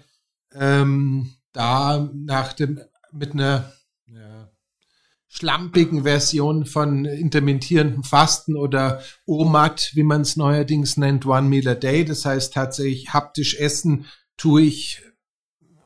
ähm, 0.53 1.33
da 1.53 2.09
nach 2.13 2.53
dem, 2.53 2.81
mit 3.11 3.33
einer 3.33 3.71
ja, 4.07 4.49
schlampigen 5.27 6.03
Version 6.03 6.65
von 6.65 7.05
intermittierendem 7.05 8.03
Fasten 8.03 8.55
oder 8.55 9.01
OMAD, 9.27 9.91
wie 9.93 10.03
man 10.03 10.21
es 10.21 10.35
neuerdings 10.35 10.97
nennt, 10.97 11.25
One 11.25 11.47
Meal 11.47 11.67
a 11.67 11.75
Day. 11.75 12.03
Das 12.03 12.25
heißt 12.25 12.53
tatsächlich 12.53 13.13
haptisch 13.13 13.59
essen 13.59 14.05
tue 14.37 14.63
ich 14.63 15.01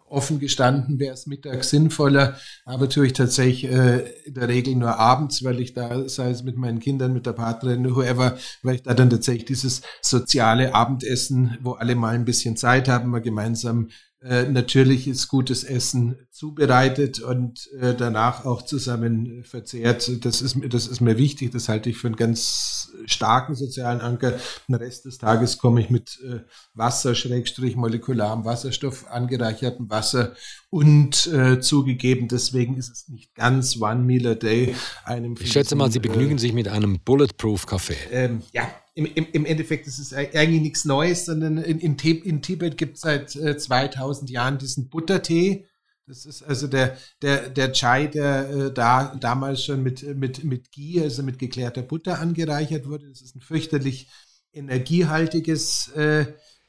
offen 0.09 0.39
gestanden 0.39 0.99
wäre 0.99 1.13
es 1.13 1.27
mittags 1.27 1.69
sinnvoller, 1.69 2.37
aber 2.65 2.89
tue 2.89 3.07
ich 3.07 3.13
tatsächlich 3.13 3.71
äh, 3.71 3.99
in 4.25 4.33
der 4.33 4.47
Regel 4.47 4.75
nur 4.75 4.97
abends, 4.97 5.43
weil 5.43 5.59
ich 5.59 5.73
da, 5.73 6.07
sei 6.07 6.31
es 6.31 6.43
mit 6.43 6.57
meinen 6.57 6.79
Kindern, 6.79 7.13
mit 7.13 7.25
der 7.25 7.33
Partnerin, 7.33 7.95
whoever, 7.95 8.37
weil 8.63 8.75
ich 8.75 8.83
da 8.83 8.93
dann 8.93 9.09
tatsächlich 9.09 9.45
dieses 9.45 9.81
soziale 10.01 10.73
Abendessen, 10.73 11.57
wo 11.61 11.71
alle 11.71 11.95
mal 11.95 12.15
ein 12.15 12.25
bisschen 12.25 12.57
Zeit 12.57 12.87
haben, 12.87 13.09
mal 13.09 13.21
gemeinsam 13.21 13.89
äh, 14.21 14.43
natürliches, 14.43 15.29
gutes 15.29 15.63
Essen 15.63 16.17
zubereitet 16.29 17.21
und 17.21 17.69
äh, 17.79 17.95
danach 17.95 18.43
auch 18.43 18.63
zusammen 18.63 19.45
verzehrt. 19.45 20.25
Das 20.25 20.41
ist, 20.41 20.57
das 20.67 20.87
ist 20.87 20.99
mir 20.99 21.17
wichtig, 21.17 21.51
das 21.51 21.69
halte 21.69 21.89
ich 21.89 21.97
für 21.97 22.07
einen 22.07 22.17
ganz 22.17 22.91
starken 23.05 23.55
sozialen 23.55 24.01
Anker. 24.01 24.37
Den 24.67 24.75
Rest 24.75 25.05
des 25.05 25.19
Tages 25.19 25.57
komme 25.57 25.79
ich 25.79 25.89
mit 25.89 26.19
äh, 26.21 26.39
Wasser, 26.73 27.15
Schrägstrich, 27.15 27.77
molekularem 27.77 28.43
Wasserstoff, 28.43 29.07
angereichertem 29.07 29.89
Wasser 29.89 30.33
und 30.69 31.27
äh, 31.27 31.61
zugegeben, 31.61 32.27
deswegen 32.27 32.77
ist 32.77 32.89
es 32.89 33.07
nicht 33.07 33.33
ganz 33.35 33.77
One 33.81 34.03
Meal 34.03 34.27
a 34.27 34.35
Day. 34.35 34.75
Einem 35.05 35.35
ich 35.39 35.51
schätze 35.51 35.75
mal, 35.75 35.91
Sie 35.91 35.99
begnügen 35.99 36.35
äh, 36.35 36.39
sich 36.39 36.53
mit 36.53 36.67
einem 36.67 36.99
Bulletproof 36.99 37.65
Kaffee. 37.65 37.95
Ähm, 38.11 38.41
ja, 38.51 38.67
im, 39.05 39.27
im, 39.31 39.45
Endeffekt 39.45 39.87
ist 39.87 39.99
es 39.99 40.13
eigentlich 40.13 40.61
nichts 40.61 40.85
Neues, 40.85 41.25
sondern 41.25 41.57
in, 41.57 41.79
in, 41.79 41.97
in 41.97 42.41
Tibet 42.41 42.77
gibt 42.77 42.95
es 42.95 43.01
seit 43.01 43.35
äh, 43.35 43.57
2000 43.57 44.29
Jahren 44.29 44.57
diesen 44.57 44.89
Buttertee. 44.89 45.67
Das 46.07 46.25
ist 46.25 46.41
also 46.41 46.67
der, 46.67 46.97
der, 47.21 47.49
der 47.49 47.71
Chai, 47.71 48.07
der 48.07 48.49
äh, 48.49 48.73
da 48.73 49.15
damals 49.15 49.63
schon 49.63 49.83
mit, 49.83 50.03
mit, 50.15 50.43
mit 50.43 50.71
Ghee, 50.71 51.01
also 51.01 51.21
mit 51.21 51.37
geklärter 51.37 51.83
Butter 51.83 52.19
angereichert 52.19 52.87
wurde. 52.87 53.07
Das 53.07 53.21
ist 53.21 53.35
ein 53.35 53.41
fürchterlich 53.41 54.09
energiehaltiges 54.51 55.89
äh, 55.89 56.25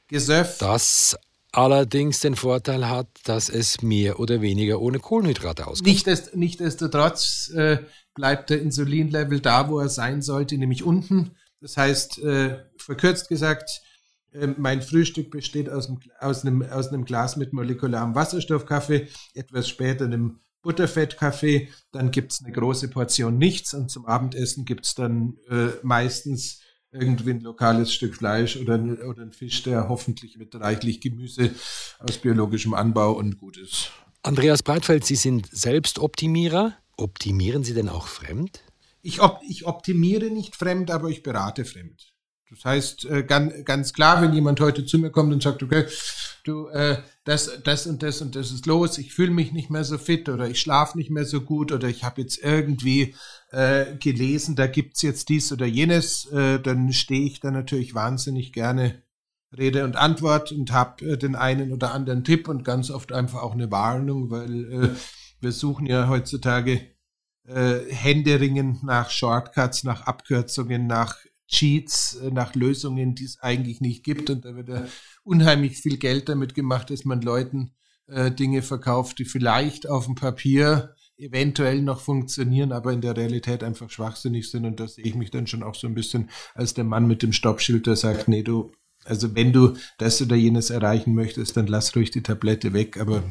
Gesöff. 0.07 0.57
Das 0.59 1.17
allerdings 1.51 2.19
den 2.19 2.35
Vorteil 2.35 2.87
hat, 2.87 3.07
dass 3.23 3.49
es 3.49 3.81
mehr 3.81 4.19
oder 4.19 4.41
weniger 4.41 4.81
ohne 4.81 4.99
Kohlenhydrate 4.99 5.67
auskommt. 5.67 5.87
Nicht, 5.87 6.35
nichtsdestotrotz 6.35 7.49
äh, 7.55 7.79
bleibt 8.13 8.49
der 8.49 8.61
Insulinlevel 8.61 9.39
da, 9.39 9.69
wo 9.69 9.79
er 9.79 9.89
sein 9.89 10.21
sollte, 10.21 10.57
nämlich 10.57 10.83
unten. 10.83 11.31
Das 11.61 11.77
heißt, 11.77 12.19
äh, 12.19 12.59
verkürzt 12.77 13.29
gesagt, 13.29 13.81
äh, 14.33 14.47
mein 14.57 14.81
Frühstück 14.81 15.31
besteht 15.31 15.69
aus 15.69 15.87
einem, 15.87 15.99
aus, 16.19 16.43
einem, 16.43 16.63
aus 16.63 16.87
einem 16.89 17.05
Glas 17.05 17.37
mit 17.37 17.53
molekularem 17.53 18.15
Wasserstoffkaffee, 18.15 19.07
etwas 19.33 19.69
später 19.69 20.05
einem 20.05 20.39
Butterfettkaffee, 20.63 21.69
dann 21.91 22.11
gibt 22.11 22.33
es 22.33 22.43
eine 22.43 22.51
große 22.51 22.89
Portion 22.89 23.37
nichts 23.37 23.73
und 23.73 23.89
zum 23.89 24.05
Abendessen 24.05 24.65
gibt 24.65 24.85
es 24.85 24.95
dann 24.95 25.37
äh, 25.49 25.69
meistens 25.81 26.61
irgendwie 26.91 27.31
ein 27.31 27.41
lokales 27.41 27.93
Stück 27.93 28.15
Fleisch 28.15 28.57
oder, 28.57 28.75
oder 29.07 29.21
ein 29.23 29.31
Fisch, 29.31 29.63
der 29.63 29.87
hoffentlich 29.87 30.37
mit 30.37 30.53
reichlich 30.55 30.99
Gemüse 31.01 31.51
aus 31.99 32.17
biologischem 32.17 32.73
Anbau 32.73 33.13
und 33.13 33.37
gut 33.37 33.57
ist. 33.57 33.91
Andreas 34.23 34.61
Breitfeld, 34.61 35.05
Sie 35.05 35.15
sind 35.15 35.47
Selbstoptimierer. 35.51 36.77
Optimieren 36.97 37.63
Sie 37.63 37.73
denn 37.73 37.89
auch 37.89 38.07
fremd? 38.07 38.61
Ich, 39.01 39.21
op 39.21 39.39
ich 39.47 39.65
optimiere 39.65 40.29
nicht 40.29 40.55
fremd, 40.55 40.91
aber 40.91 41.09
ich 41.09 41.23
berate 41.23 41.65
fremd. 41.65 42.13
Das 42.51 42.65
heißt, 42.65 43.05
äh, 43.05 43.23
ganz, 43.23 43.53
ganz 43.63 43.93
klar, 43.93 44.21
wenn 44.21 44.33
jemand 44.33 44.59
heute 44.59 44.85
zu 44.85 44.99
mir 44.99 45.09
kommt 45.09 45.31
und 45.31 45.41
sagt, 45.41 45.63
okay, 45.63 45.85
du, 46.43 46.67
äh, 46.67 46.97
das, 47.23 47.49
das 47.63 47.87
und 47.87 48.03
das 48.03 48.21
und 48.21 48.35
das 48.35 48.51
ist 48.51 48.65
los, 48.65 48.97
ich 48.97 49.13
fühle 49.13 49.31
mich 49.31 49.53
nicht 49.53 49.69
mehr 49.69 49.85
so 49.85 49.97
fit 49.97 50.27
oder 50.27 50.49
ich 50.49 50.59
schlafe 50.59 50.97
nicht 50.97 51.09
mehr 51.09 51.25
so 51.25 51.41
gut 51.41 51.71
oder 51.71 51.87
ich 51.87 52.03
habe 52.03 52.21
jetzt 52.21 52.43
irgendwie 52.43 53.15
äh, 53.51 53.95
gelesen, 53.95 54.57
da 54.57 54.67
gibt's 54.67 55.01
jetzt 55.01 55.29
dies 55.29 55.51
oder 55.53 55.65
jenes, 55.65 56.25
äh, 56.31 56.59
dann 56.59 56.91
stehe 56.91 57.25
ich 57.25 57.39
da 57.39 57.51
natürlich 57.51 57.95
wahnsinnig 57.95 58.51
gerne 58.51 59.01
Rede 59.57 59.85
und 59.85 59.95
Antwort 59.95 60.51
und 60.51 60.73
habe 60.73 61.05
äh, 61.05 61.17
den 61.17 61.35
einen 61.35 61.71
oder 61.71 61.93
anderen 61.93 62.25
Tipp 62.25 62.49
und 62.49 62.65
ganz 62.65 62.91
oft 62.91 63.13
einfach 63.13 63.43
auch 63.43 63.53
eine 63.53 63.71
Warnung, 63.71 64.29
weil 64.29 64.73
äh, 64.73 64.89
wir 65.39 65.51
suchen 65.53 65.85
ja 65.85 66.09
heutzutage 66.09 66.90
äh, 67.47 67.79
Händeringen 67.89 68.79
nach 68.83 69.09
Shortcuts, 69.09 69.83
nach 69.83 70.03
Abkürzungen, 70.03 70.87
nach 70.87 71.17
Cheats, 71.47 72.15
äh, 72.15 72.31
nach 72.31 72.55
Lösungen, 72.55 73.15
die 73.15 73.25
es 73.25 73.39
eigentlich 73.41 73.81
nicht 73.81 74.03
gibt. 74.03 74.29
Und 74.29 74.45
da 74.45 74.55
wird 74.55 74.69
ja 74.69 74.85
unheimlich 75.23 75.77
viel 75.77 75.97
Geld 75.97 76.29
damit 76.29 76.55
gemacht, 76.55 76.89
dass 76.89 77.05
man 77.05 77.21
Leuten 77.21 77.73
äh, 78.07 78.31
Dinge 78.31 78.61
verkauft, 78.61 79.19
die 79.19 79.25
vielleicht 79.25 79.89
auf 79.89 80.05
dem 80.05 80.15
Papier 80.15 80.95
eventuell 81.17 81.81
noch 81.81 82.01
funktionieren, 82.01 82.71
aber 82.71 82.91
in 82.91 83.01
der 83.01 83.15
Realität 83.15 83.63
einfach 83.63 83.89
schwachsinnig 83.89 84.49
sind. 84.49 84.65
Und 84.65 84.79
da 84.79 84.87
sehe 84.87 85.05
ich 85.05 85.15
mich 85.15 85.29
dann 85.29 85.47
schon 85.47 85.63
auch 85.63 85.75
so 85.75 85.87
ein 85.87 85.93
bisschen 85.93 86.29
als 86.55 86.73
der 86.73 86.83
Mann 86.83 87.07
mit 87.07 87.21
dem 87.21 87.31
Stoppschild, 87.31 87.85
der 87.85 87.95
sagt, 87.95 88.27
nee, 88.27 88.43
du, 88.43 88.71
also 89.03 89.35
wenn 89.35 89.53
du 89.53 89.75
das 89.97 90.21
oder 90.21 90.35
jenes 90.35 90.69
erreichen 90.69 91.13
möchtest, 91.13 91.57
dann 91.57 91.67
lass 91.67 91.95
ruhig 91.95 92.11
die 92.11 92.23
Tablette 92.23 92.73
weg, 92.73 92.99
aber 92.99 93.23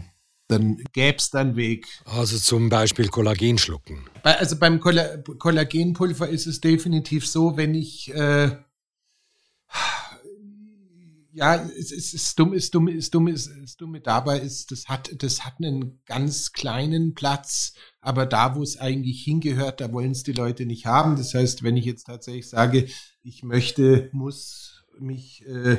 dann 0.51 0.83
gäbe 0.93 1.19
es 1.19 1.31
dann 1.31 1.57
Weg. 1.57 1.87
Also 2.05 2.39
zum 2.39 2.69
Beispiel 2.69 3.09
Kollagen 3.09 3.59
schlucken. 3.59 4.07
Bei, 4.23 4.39
also 4.39 4.57
beim 4.57 4.81
Kolla 4.81 5.19
Kollagenpulver 5.39 6.29
ist 6.29 6.47
es 6.47 6.61
definitiv 6.61 7.27
so, 7.27 7.57
wenn 7.57 7.75
ich 7.75 8.13
äh, 8.15 8.57
ja, 11.33 11.57
es 11.79 11.93
ist, 11.93 12.13
ist 12.13 12.39
dumm, 12.39 12.53
ist 12.53 12.75
dumm, 12.75 12.89
ist 12.89 13.15
dumm, 13.15 13.29
ist, 13.29 13.47
ist 13.47 13.81
dumm 13.81 13.99
dabei 14.03 14.41
ist, 14.41 14.73
das 14.73 14.89
hat, 14.89 15.11
das 15.23 15.45
hat 15.45 15.55
einen 15.59 16.01
ganz 16.05 16.53
kleinen 16.53 17.15
Platz, 17.15 17.75
aber 18.01 18.27
da, 18.27 18.57
wo 18.57 18.63
es 18.63 18.77
eigentlich 18.77 19.23
hingehört, 19.23 19.81
da 19.81 19.93
wollen 19.93 20.11
es 20.11 20.23
die 20.23 20.33
Leute 20.33 20.67
nicht 20.67 20.87
haben. 20.87 21.17
Das 21.17 21.33
heißt, 21.33 21.63
wenn 21.63 21.77
ich 21.77 21.85
jetzt 21.85 22.05
tatsächlich 22.05 22.49
sage, 22.49 22.89
ich 23.23 23.43
möchte, 23.43 24.11
muss 24.13 24.85
mich 24.99 25.47
äh, 25.47 25.79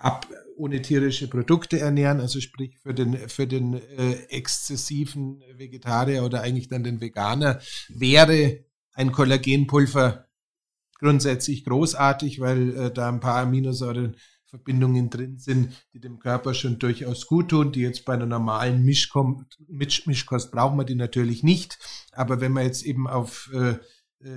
ab, 0.00 0.26
ohne 0.56 0.82
tierische 0.82 1.28
Produkte 1.28 1.80
ernähren, 1.80 2.20
also 2.20 2.40
sprich 2.40 2.78
für 2.78 2.92
den, 2.92 3.16
für 3.28 3.46
den 3.46 3.74
äh, 3.74 4.12
exzessiven 4.28 5.42
Vegetarier 5.56 6.24
oder 6.24 6.42
eigentlich 6.42 6.68
dann 6.68 6.84
den 6.84 7.00
Veganer, 7.00 7.60
wäre 7.88 8.64
ein 8.92 9.12
Kollagenpulver 9.12 10.26
grundsätzlich 10.98 11.64
großartig, 11.64 12.40
weil 12.40 12.76
äh, 12.76 12.92
da 12.92 13.08
ein 13.08 13.20
paar 13.20 13.40
Aminosäurenverbindungen 13.40 15.08
drin 15.08 15.38
sind, 15.38 15.72
die 15.94 16.00
dem 16.00 16.18
Körper 16.18 16.52
schon 16.52 16.78
durchaus 16.78 17.26
gut 17.26 17.48
tun, 17.48 17.72
die 17.72 17.80
jetzt 17.80 18.04
bei 18.04 18.12
einer 18.12 18.26
normalen 18.26 18.82
Mischkom 18.84 19.46
Misch 19.66 20.06
Mischkost 20.06 20.52
braucht 20.52 20.76
man 20.76 20.86
die 20.86 20.94
natürlich 20.94 21.42
nicht. 21.42 21.78
Aber 22.12 22.40
wenn 22.40 22.52
man 22.52 22.64
jetzt 22.64 22.84
eben 22.84 23.08
auf 23.08 23.50
äh, 23.54 23.76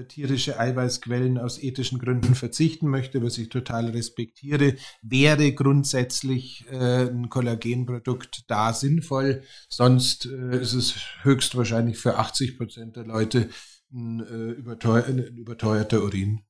tierische 0.07 0.59
Eiweißquellen 0.59 1.37
aus 1.37 1.61
ethischen 1.61 1.99
Gründen 1.99 2.35
verzichten 2.35 2.87
möchte, 2.87 3.21
was 3.21 3.37
ich 3.37 3.49
total 3.49 3.89
respektiere, 3.89 4.75
wäre 5.01 5.51
grundsätzlich 5.53 6.65
äh, 6.71 7.09
ein 7.09 7.29
Kollagenprodukt 7.29 8.43
da 8.47 8.73
sinnvoll. 8.73 9.43
Sonst 9.67 10.25
äh, 10.25 10.61
ist 10.61 10.73
es 10.73 10.95
höchstwahrscheinlich 11.23 11.97
für 11.97 12.17
80 12.17 12.57
Prozent 12.57 12.95
der 12.95 13.05
Leute 13.05 13.49
ein, 13.91 14.21
äh, 14.21 14.51
überteuer, 14.51 15.05
ein 15.05 15.19
überteuerter 15.19 16.01
Urin. 16.01 16.41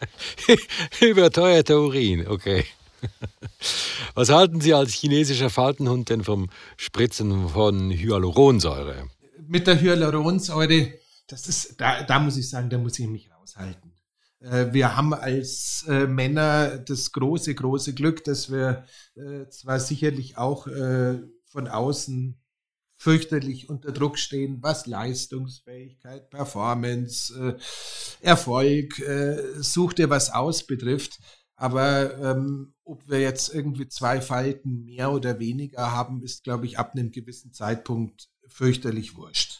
überteuerter 1.00 1.80
Urin, 1.80 2.26
okay. 2.26 2.64
Was 4.14 4.30
halten 4.30 4.60
Sie 4.60 4.74
als 4.74 4.92
chinesischer 4.92 5.50
Faltenhund 5.50 6.08
denn 6.08 6.24
vom 6.24 6.50
Spritzen 6.76 7.48
von 7.48 7.90
Hyaluronsäure? 7.90 9.08
Mit 9.46 9.66
der 9.66 9.80
Hyaluronsäure 9.80 11.00
das 11.30 11.46
ist, 11.46 11.80
da, 11.80 12.02
da 12.02 12.18
muss 12.18 12.36
ich 12.36 12.48
sagen, 12.48 12.70
da 12.70 12.78
muss 12.78 12.98
ich 12.98 13.06
mich 13.06 13.30
raushalten. 13.30 13.92
Äh, 14.40 14.72
wir 14.72 14.96
haben 14.96 15.14
als 15.14 15.84
äh, 15.88 16.06
Männer 16.06 16.78
das 16.78 17.12
große, 17.12 17.54
große 17.54 17.94
Glück, 17.94 18.24
dass 18.24 18.50
wir 18.50 18.84
äh, 19.14 19.48
zwar 19.48 19.80
sicherlich 19.80 20.36
auch 20.36 20.66
von 21.46 21.66
außen 21.66 22.36
fürchterlich 22.96 23.68
unter 23.68 23.92
Druck 23.92 24.18
stehen, 24.18 24.58
was 24.60 24.86
Leistungsfähigkeit, 24.86 26.30
Performance, 26.30 27.56
Erfolg, 28.20 29.02
such 29.58 29.94
dir 29.94 30.10
was 30.10 30.30
aus 30.30 30.66
betrifft. 30.66 31.18
Aber 31.56 32.16
ähm, 32.18 32.74
ob 32.84 33.08
wir 33.08 33.20
jetzt 33.20 33.52
irgendwie 33.52 33.88
zwei 33.88 34.20
Falten 34.20 34.84
mehr 34.84 35.10
oder 35.10 35.40
weniger 35.40 35.90
haben, 35.92 36.22
ist, 36.22 36.44
glaube 36.44 36.66
ich, 36.66 36.78
ab 36.78 36.92
einem 36.92 37.10
gewissen 37.10 37.52
Zeitpunkt 37.52 38.28
fürchterlich 38.46 39.16
wurscht. 39.16 39.59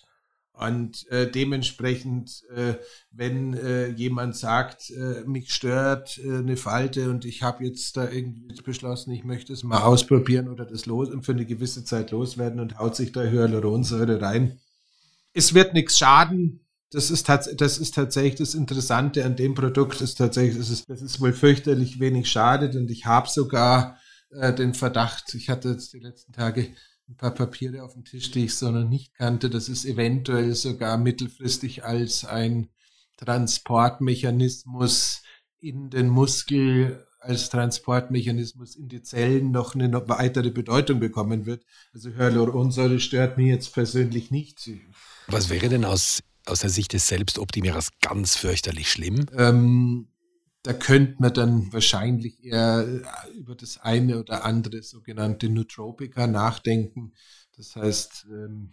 Und 0.61 1.11
äh, 1.11 1.31
dementsprechend, 1.31 2.43
äh, 2.55 2.75
wenn 3.11 3.55
äh, 3.55 3.89
jemand 3.89 4.37
sagt, 4.37 4.91
äh, 4.91 5.25
mich 5.25 5.55
stört 5.55 6.19
äh, 6.19 6.37
eine 6.37 6.59
Falte 6.59 7.09
und 7.09 7.25
ich 7.25 7.43
habe 7.43 7.65
jetzt 7.65 7.97
da 7.97 8.11
irgendwie 8.11 8.61
beschlossen, 8.63 9.11
ich 9.13 9.25
möchte 9.25 9.55
es 9.55 9.65
mal 9.65 9.81
ausprobieren 9.81 10.51
oder 10.51 10.67
das 10.67 10.85
los 10.85 11.09
und 11.09 11.25
für 11.25 11.33
eine 11.33 11.47
gewisse 11.47 11.83
Zeit 11.85 12.11
loswerden 12.11 12.61
und 12.61 12.79
haut 12.79 12.95
sich 12.95 13.11
da 13.11 13.23
Hyaluronsäure 13.23 14.21
rein. 14.21 14.61
Es 15.33 15.55
wird 15.55 15.73
nichts 15.73 15.97
schaden. 15.97 16.61
Das 16.91 17.11
ist, 17.11 17.31
das 17.31 17.79
ist 17.79 17.95
tatsächlich 17.95 18.35
das 18.35 18.55
Interessante 18.55 19.25
an 19.25 19.37
dem 19.37 19.55
Produkt, 19.55 20.03
ist 20.03 20.17
tatsächlich, 20.17 20.59
das 20.59 20.69
ist, 20.69 20.91
das 20.91 21.01
ist 21.01 21.23
wohl 21.23 21.33
fürchterlich 21.33 22.01
wenig 22.01 22.31
schadet 22.31 22.77
und 22.77 22.91
ich 22.91 23.07
habe 23.07 23.31
sogar 23.31 23.97
äh, 24.31 24.53
den 24.53 24.75
Verdacht, 24.75 25.35
ich 25.35 25.49
hatte 25.49 25.71
jetzt 25.71 25.95
die 25.95 26.01
letzten 26.01 26.33
Tage 26.33 26.69
ein 27.11 27.17
paar 27.17 27.35
Papiere 27.35 27.83
auf 27.83 27.95
dem 27.95 28.05
Tisch, 28.05 28.31
die 28.31 28.45
ich 28.45 28.55
so 28.55 28.71
noch 28.71 28.89
nicht 28.89 29.15
kannte, 29.15 29.51
dass 29.51 29.69
es 29.69 29.85
eventuell 29.85 30.55
sogar 30.55 30.97
mittelfristig 30.97 31.85
als 31.85 32.25
ein 32.25 32.69
Transportmechanismus 33.17 35.23
in 35.59 35.91
den 35.91 36.09
Muskel, 36.09 37.05
als 37.19 37.51
Transportmechanismus 37.51 38.77
in 38.77 38.89
die 38.89 39.03
Zellen 39.03 39.51
noch 39.51 39.75
eine 39.75 39.89
noch 39.89 40.09
weitere 40.09 40.51
Bedeutung 40.51 41.01
bekommen 41.01 41.47
wird. 41.47 41.65
Also 41.93 42.11
Hyaluronsäure 42.11 43.01
stört 43.01 43.37
mich 43.37 43.49
jetzt 43.49 43.75
persönlich 43.75 44.31
nicht. 44.31 44.71
Was 45.27 45.51
wäre 45.51 45.69
denn 45.69 45.85
aus, 45.85 46.23
aus 46.47 46.61
der 46.61 46.71
Sicht 46.71 46.93
des 46.93 47.09
Selbstoptimierers 47.09 47.89
ganz 48.01 48.37
fürchterlich 48.37 48.89
schlimm? 48.91 49.27
Ähm, 49.37 50.07
da 50.63 50.73
könnte 50.75 51.17
man 51.21 51.33
dann 51.33 51.73
wahrscheinlich 51.73 52.45
eher 52.45 52.87
äh, 53.27 53.31
über 53.39 53.55
das 53.55 53.79
eine 53.79 54.19
oder 54.21 54.45
andere 54.45 54.83
sogenannte 54.83 55.49
Nootropica 55.49 56.27
nachdenken. 56.27 57.13
Das 57.57 57.77
heißt, 57.77 58.27
ähm, 58.31 58.73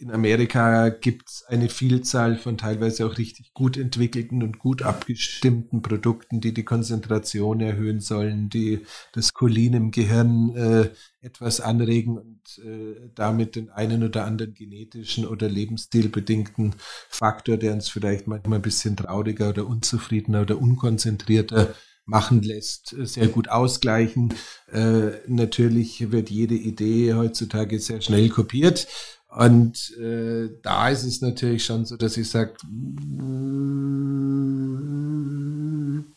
in 0.00 0.10
Amerika 0.10 0.88
gibt 0.88 1.28
es 1.28 1.44
eine 1.46 1.68
Vielzahl 1.68 2.36
von 2.38 2.56
teilweise 2.56 3.04
auch 3.04 3.18
richtig 3.18 3.52
gut 3.52 3.76
entwickelten 3.76 4.42
und 4.42 4.58
gut 4.58 4.82
abgestimmten 4.82 5.82
Produkten, 5.82 6.40
die 6.40 6.54
die 6.54 6.64
Konzentration 6.64 7.60
erhöhen 7.60 8.00
sollen, 8.00 8.48
die 8.48 8.86
das 9.12 9.34
Cholin 9.34 9.74
im 9.74 9.90
Gehirn 9.90 10.56
äh, 10.56 10.90
etwas 11.20 11.60
anregen 11.60 12.16
und 12.16 12.40
äh, 12.64 13.10
damit 13.14 13.56
den 13.56 13.68
einen 13.68 14.02
oder 14.02 14.24
anderen 14.24 14.54
genetischen 14.54 15.26
oder 15.26 15.48
lebensstilbedingten 15.48 16.74
Faktor, 17.08 17.58
der 17.58 17.74
uns 17.74 17.90
vielleicht 17.90 18.26
manchmal 18.26 18.58
ein 18.58 18.62
bisschen 18.62 18.96
trauriger 18.96 19.50
oder 19.50 19.66
unzufriedener 19.66 20.42
oder 20.42 20.58
unkonzentrierter 20.58 21.74
machen 22.06 22.42
lässt, 22.42 22.94
äh, 22.94 23.04
sehr 23.04 23.28
gut 23.28 23.48
ausgleichen. 23.48 24.32
Äh, 24.72 25.10
natürlich 25.26 26.10
wird 26.10 26.30
jede 26.30 26.54
Idee 26.54 27.12
heutzutage 27.12 27.78
sehr 27.78 28.00
schnell 28.00 28.30
kopiert 28.30 28.88
und 29.30 29.96
äh, 29.96 30.50
da 30.62 30.88
ist 30.88 31.04
es 31.04 31.20
natürlich 31.20 31.64
schon 31.64 31.84
so, 31.84 31.96
dass 31.96 32.16
ich 32.16 32.28
sage, 32.28 32.54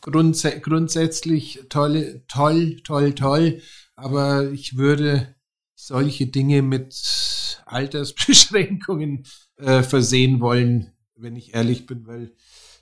grundsä 0.00 0.60
grundsätzlich 0.60 1.60
toll, 1.68 2.24
toll, 2.26 2.80
toll, 2.82 3.14
toll, 3.14 3.60
aber 3.94 4.50
ich 4.50 4.76
würde 4.76 5.34
solche 5.76 6.26
Dinge 6.26 6.62
mit 6.62 7.62
Altersbeschränkungen 7.66 9.26
äh, 9.58 9.82
versehen 9.82 10.40
wollen, 10.40 10.92
wenn 11.14 11.36
ich 11.36 11.54
ehrlich 11.54 11.86
bin, 11.86 12.06
weil 12.06 12.32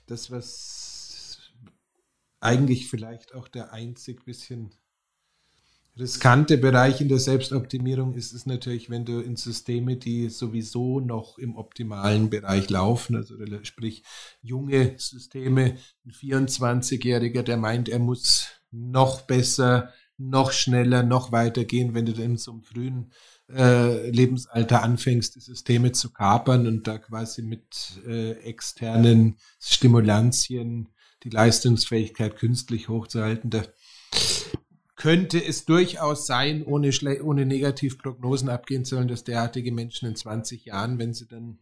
das, 0.07 0.31
was 0.31 1.39
eigentlich 2.39 2.89
vielleicht 2.89 3.35
auch 3.35 3.47
der 3.47 3.71
einzig 3.71 4.25
bisschen 4.25 4.73
riskante 5.97 6.57
Bereich 6.57 7.01
in 7.01 7.07
der 7.07 7.19
Selbstoptimierung 7.19 8.13
ist 8.13 8.33
es 8.33 8.45
natürlich, 8.45 8.89
wenn 8.89 9.05
du 9.05 9.19
in 9.19 9.35
Systeme, 9.35 9.97
die 9.97 10.29
sowieso 10.29 10.99
noch 10.99 11.37
im 11.37 11.55
optimalen 11.55 12.29
Bereich 12.29 12.69
laufen, 12.69 13.15
also 13.15 13.35
sprich 13.63 14.03
junge 14.41 14.95
Systeme, 14.97 15.77
ein 16.05 16.11
24-Jähriger, 16.11 17.43
der 17.43 17.57
meint, 17.57 17.89
er 17.89 17.99
muss 17.99 18.47
noch 18.71 19.21
besser, 19.21 19.93
noch 20.17 20.51
schneller, 20.51 21.03
noch 21.03 21.31
weiter 21.31 21.63
gehen, 21.65 21.93
wenn 21.93 22.05
du 22.05 22.13
dann 22.13 22.37
einem 22.37 22.63
frühen 22.63 23.11
äh, 23.51 24.09
Lebensalter 24.09 24.83
anfängst, 24.83 25.35
die 25.35 25.41
Systeme 25.41 25.91
zu 25.91 26.11
kapern 26.11 26.65
und 26.67 26.87
da 26.87 26.97
quasi 26.97 27.41
mit 27.41 28.01
äh, 28.07 28.31
externen 28.43 29.37
Stimulantien 29.59 30.89
die 31.23 31.29
Leistungsfähigkeit 31.29 32.35
künstlich 32.35 32.89
hochzuhalten, 32.89 33.49
da 33.49 33.63
könnte 35.03 35.43
es 35.43 35.65
durchaus 35.65 36.25
sein, 36.25 36.63
ohne, 36.63 36.89
ohne 37.23 37.45
Negativprognosen 37.45 38.47
abgehen 38.47 38.85
sollen, 38.85 39.09
dass 39.09 39.25
derartige 39.25 39.73
Menschen 39.73 40.07
in 40.07 40.15
20 40.15 40.63
Jahren, 40.63 40.97
wenn 40.97 41.13
sie 41.13 41.27
dann 41.27 41.59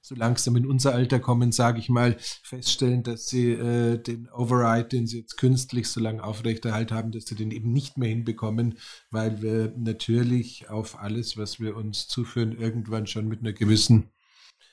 so 0.00 0.14
langsam 0.14 0.54
in 0.54 0.66
unser 0.66 0.94
Alter 0.94 1.18
kommen, 1.18 1.50
sage 1.50 1.80
ich 1.80 1.88
mal, 1.88 2.16
feststellen, 2.44 3.02
dass 3.02 3.26
sie 3.26 3.50
äh, 3.50 3.98
den 3.98 4.28
Override, 4.28 4.86
den 4.86 5.08
sie 5.08 5.18
jetzt 5.18 5.36
künstlich 5.36 5.88
so 5.88 5.98
lange 5.98 6.22
aufrechterhalten 6.22 6.96
haben, 6.96 7.10
dass 7.10 7.24
sie 7.24 7.34
den 7.34 7.50
eben 7.50 7.72
nicht 7.72 7.98
mehr 7.98 8.08
hinbekommen, 8.08 8.78
weil 9.10 9.42
wir 9.42 9.74
natürlich 9.76 10.70
auf 10.70 10.96
alles, 11.00 11.36
was 11.36 11.58
wir 11.58 11.74
uns 11.74 12.06
zuführen, 12.06 12.56
irgendwann 12.56 13.08
schon 13.08 13.26
mit 13.26 13.40
einer 13.40 13.52
gewissen 13.52 14.10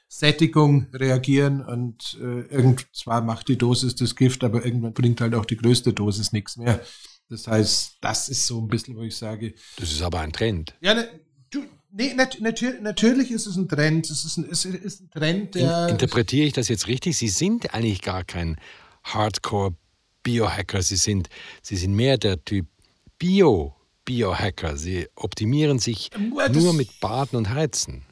Sättigung 0.07 0.85
reagieren 0.93 1.65
und 1.65 2.15
äh, 2.21 2.41
irgend 2.41 2.85
zwar 2.93 3.23
macht 3.23 3.47
die 3.47 3.57
Dosis 3.57 3.95
das 3.95 4.15
Gift, 4.15 4.43
aber 4.43 4.63
irgendwann 4.63 4.93
bringt 4.93 5.19
halt 5.19 5.33
auch 5.33 5.45
die 5.45 5.57
größte 5.57 5.93
Dosis 5.93 6.31
nichts 6.31 6.57
mehr. 6.57 6.79
Das 7.33 7.47
heißt, 7.47 7.97
das 7.99 8.29
ist 8.29 8.45
so 8.45 8.61
ein 8.61 8.67
bisschen, 8.67 8.95
wo 8.95 9.01
ich 9.01 9.15
sage. 9.15 9.55
Das 9.77 9.91
ist 9.91 10.03
aber 10.03 10.19
ein 10.19 10.31
Trend. 10.31 10.75
Ja, 10.81 10.93
ne, 10.93 11.07
du, 11.49 11.63
nee, 11.91 12.13
nat 12.13 12.39
natür 12.39 12.79
natürlich 12.79 13.31
ist 13.31 13.47
es 13.47 13.55
ein 13.55 13.67
Trend. 13.67 14.07
Es 14.11 14.23
ist 14.23 14.37
ein, 14.37 14.47
es 14.51 14.65
ist 14.65 15.01
ein 15.01 15.09
Trend, 15.09 15.55
der. 15.55 15.87
interpretiere 15.89 16.45
ich 16.45 16.53
das 16.53 16.67
jetzt 16.67 16.87
richtig? 16.87 17.17
Sie 17.17 17.29
sind 17.29 17.73
eigentlich 17.73 18.03
gar 18.03 18.23
kein 18.23 18.57
Hardcore-Biohacker. 19.03 20.83
Sie 20.83 20.95
sind, 20.95 21.29
Sie 21.63 21.75
sind 21.75 21.95
mehr 21.95 22.19
der 22.19 22.45
Typ 22.45 22.67
Bio. 23.17 23.75
Biohacker. 24.05 24.77
Sie 24.77 25.07
optimieren 25.15 25.79
sich 25.79 26.11
das, 26.11 26.51
nur 26.51 26.73
mit 26.73 26.99
Baden 26.99 27.37
und 27.37 27.49
Heizen. 27.49 28.05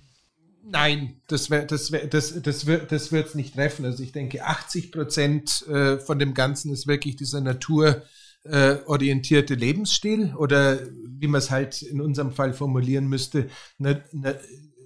Nein, 0.64 1.22
das, 1.28 1.52
wär, 1.52 1.66
das, 1.66 1.92
wär, 1.92 2.08
das, 2.08 2.42
das 2.42 2.66
wird 2.66 2.92
es 2.92 3.36
nicht 3.36 3.54
treffen. 3.54 3.86
Also 3.86 4.02
ich 4.02 4.14
denke, 4.14 4.46
80 4.46 4.92
Prozent 4.92 5.68
äh, 5.68 6.00
von 6.00 6.18
dem 6.18 6.34
Ganzen 6.34 6.72
ist 6.72 6.88
wirklich 6.88 7.18
dieser 7.18 7.42
Natur, 7.42 8.04
äh, 8.44 8.78
orientierte 8.86 9.56
Lebensstil 9.56 10.34
oder 10.36 10.80
wie 11.06 11.28
man 11.28 11.40
es 11.40 11.52
halt 11.52 11.82
in 11.82 12.02
unserem 12.02 12.32
Fall 12.32 12.54
formulieren 12.54 13.08
müsste, 13.08 13.50
na, 13.78 14.02
na, 14.12 14.36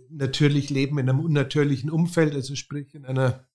natürlich 0.09 0.69
leben 0.69 0.97
in 0.97 1.09
einem 1.09 1.19
unnatürlichen 1.19 1.89
Umfeld, 1.89 2.33
also 2.33 2.55
sprich 2.55 2.93
in 2.95 3.05
einer 3.05 3.45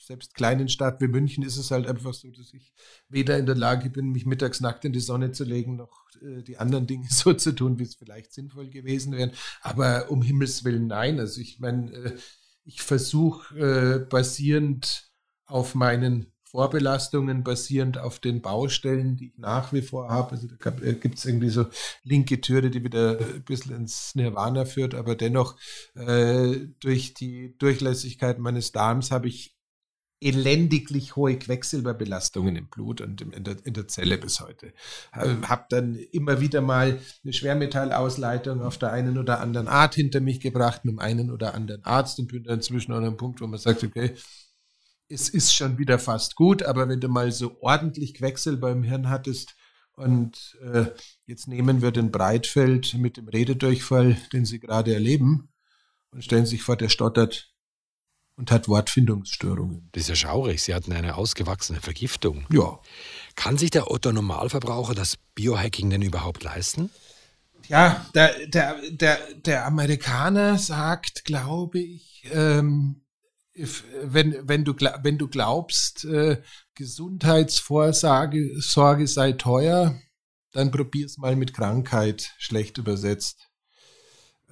selbst 0.00 0.34
kleinen 0.34 0.68
Stadt 0.68 1.00
wie 1.00 1.08
München 1.08 1.42
ist 1.42 1.56
es 1.56 1.70
halt 1.70 1.86
einfach 1.86 2.14
so, 2.14 2.30
dass 2.30 2.52
ich 2.52 2.72
weder 3.08 3.38
in 3.38 3.46
der 3.46 3.54
Lage 3.54 3.90
bin, 3.90 4.12
mich 4.12 4.26
mittags 4.26 4.60
nackt 4.60 4.84
in 4.84 4.92
die 4.92 5.00
Sonne 5.00 5.32
zu 5.32 5.44
legen, 5.44 5.76
noch 5.76 6.04
äh, 6.22 6.42
die 6.42 6.58
anderen 6.58 6.86
Dinge 6.86 7.06
so 7.10 7.32
zu 7.32 7.52
tun, 7.52 7.78
wie 7.78 7.84
es 7.84 7.94
vielleicht 7.94 8.32
sinnvoll 8.32 8.68
gewesen 8.68 9.16
wären. 9.16 9.32
Aber 9.62 10.10
um 10.10 10.22
Himmels 10.22 10.64
Willen 10.64 10.86
nein. 10.86 11.18
Also 11.18 11.40
ich 11.40 11.60
meine, 11.60 11.92
äh, 11.92 12.16
ich 12.64 12.82
versuche 12.82 13.58
äh, 13.58 14.06
basierend 14.06 15.10
auf 15.46 15.74
meinen 15.74 16.32
Vorbelastungen 16.56 17.44
basierend 17.44 17.98
auf 17.98 18.18
den 18.18 18.40
Baustellen, 18.40 19.18
die 19.18 19.26
ich 19.26 19.36
nach 19.36 19.74
wie 19.74 19.82
vor 19.82 20.08
habe. 20.08 20.30
Also 20.30 20.48
da 20.48 20.70
gibt 20.70 21.18
es 21.18 21.26
irgendwie 21.26 21.50
so 21.50 21.66
linke 22.02 22.40
Türe, 22.40 22.70
die 22.70 22.82
wieder 22.82 23.18
ein 23.18 23.44
bisschen 23.44 23.76
ins 23.76 24.14
Nirvana 24.14 24.64
führt, 24.64 24.94
aber 24.94 25.16
dennoch 25.16 25.56
äh, 25.96 26.56
durch 26.80 27.12
die 27.12 27.54
Durchlässigkeit 27.58 28.38
meines 28.38 28.72
Darms 28.72 29.10
habe 29.10 29.28
ich 29.28 29.54
elendiglich 30.18 31.14
hohe 31.14 31.38
Quecksilberbelastungen 31.38 32.56
im 32.56 32.68
Blut 32.68 33.02
und 33.02 33.20
in 33.20 33.44
der, 33.44 33.56
in 33.66 33.74
der 33.74 33.86
Zelle 33.86 34.16
bis 34.16 34.40
heute. 34.40 34.72
Habe 35.12 35.66
dann 35.68 35.94
immer 35.94 36.40
wieder 36.40 36.62
mal 36.62 36.98
eine 37.22 37.32
Schwermetallausleitung 37.34 38.62
auf 38.62 38.78
der 38.78 38.92
einen 38.92 39.18
oder 39.18 39.40
anderen 39.40 39.68
Art 39.68 39.94
hinter 39.94 40.20
mich 40.20 40.40
gebracht 40.40 40.86
mit 40.86 40.94
dem 40.94 41.00
einen 41.00 41.30
oder 41.30 41.52
anderen 41.52 41.84
Arzt 41.84 42.18
und 42.18 42.28
bin 42.28 42.44
dann 42.44 42.54
inzwischen 42.54 42.92
an 42.92 43.04
einem 43.04 43.18
Punkt, 43.18 43.42
wo 43.42 43.46
man 43.46 43.58
sagt, 43.58 43.84
okay, 43.84 44.14
es 45.08 45.28
ist 45.28 45.54
schon 45.54 45.78
wieder 45.78 45.98
fast 45.98 46.36
gut, 46.36 46.62
aber 46.62 46.88
wenn 46.88 47.00
du 47.00 47.08
mal 47.08 47.30
so 47.32 47.56
ordentlich 47.60 48.14
Quecksilber 48.14 48.70
im 48.72 48.82
Hirn 48.82 49.08
hattest 49.08 49.54
und 49.92 50.58
äh, 50.62 50.86
jetzt 51.26 51.48
nehmen 51.48 51.80
wir 51.80 51.90
den 51.90 52.10
Breitfeld 52.10 52.94
mit 52.94 53.16
dem 53.16 53.28
Rededurchfall, 53.28 54.16
den 54.32 54.44
Sie 54.44 54.60
gerade 54.60 54.92
erleben, 54.92 55.48
und 56.10 56.22
stellen 56.22 56.46
sich 56.46 56.62
vor, 56.62 56.76
der 56.76 56.88
stottert 56.88 57.52
und 58.36 58.50
hat 58.50 58.68
Wortfindungsstörungen. 58.68 59.88
Das 59.92 60.02
ist 60.02 60.08
ja 60.08 60.16
schaurig. 60.16 60.62
Sie 60.62 60.74
hatten 60.74 60.92
eine 60.92 61.16
ausgewachsene 61.16 61.80
Vergiftung. 61.80 62.46
Ja. 62.50 62.78
Kann 63.34 63.56
sich 63.56 63.70
der 63.70 63.90
Otto 63.90 64.12
Normalverbraucher 64.12 64.94
das 64.94 65.16
Biohacking 65.34 65.90
denn 65.90 66.02
überhaupt 66.02 66.42
leisten? 66.42 66.90
Ja, 67.68 68.06
der, 68.14 68.46
der, 68.46 68.76
der, 68.90 69.18
der 69.34 69.66
Amerikaner 69.66 70.58
sagt, 70.58 71.24
glaube 71.24 71.80
ich, 71.80 72.24
ähm, 72.30 73.05
wenn, 74.02 74.36
wenn, 74.42 74.64
du, 74.64 74.74
wenn 75.02 75.18
du 75.18 75.28
glaubst, 75.28 76.04
äh, 76.04 76.40
Gesundheitsvorsorge 76.74 78.60
Sorge 78.60 79.06
sei 79.06 79.32
teuer, 79.32 79.98
dann 80.52 80.70
probier's 80.70 81.18
mal 81.18 81.36
mit 81.36 81.54
Krankheit, 81.54 82.32
schlecht 82.38 82.78
übersetzt. 82.78 83.48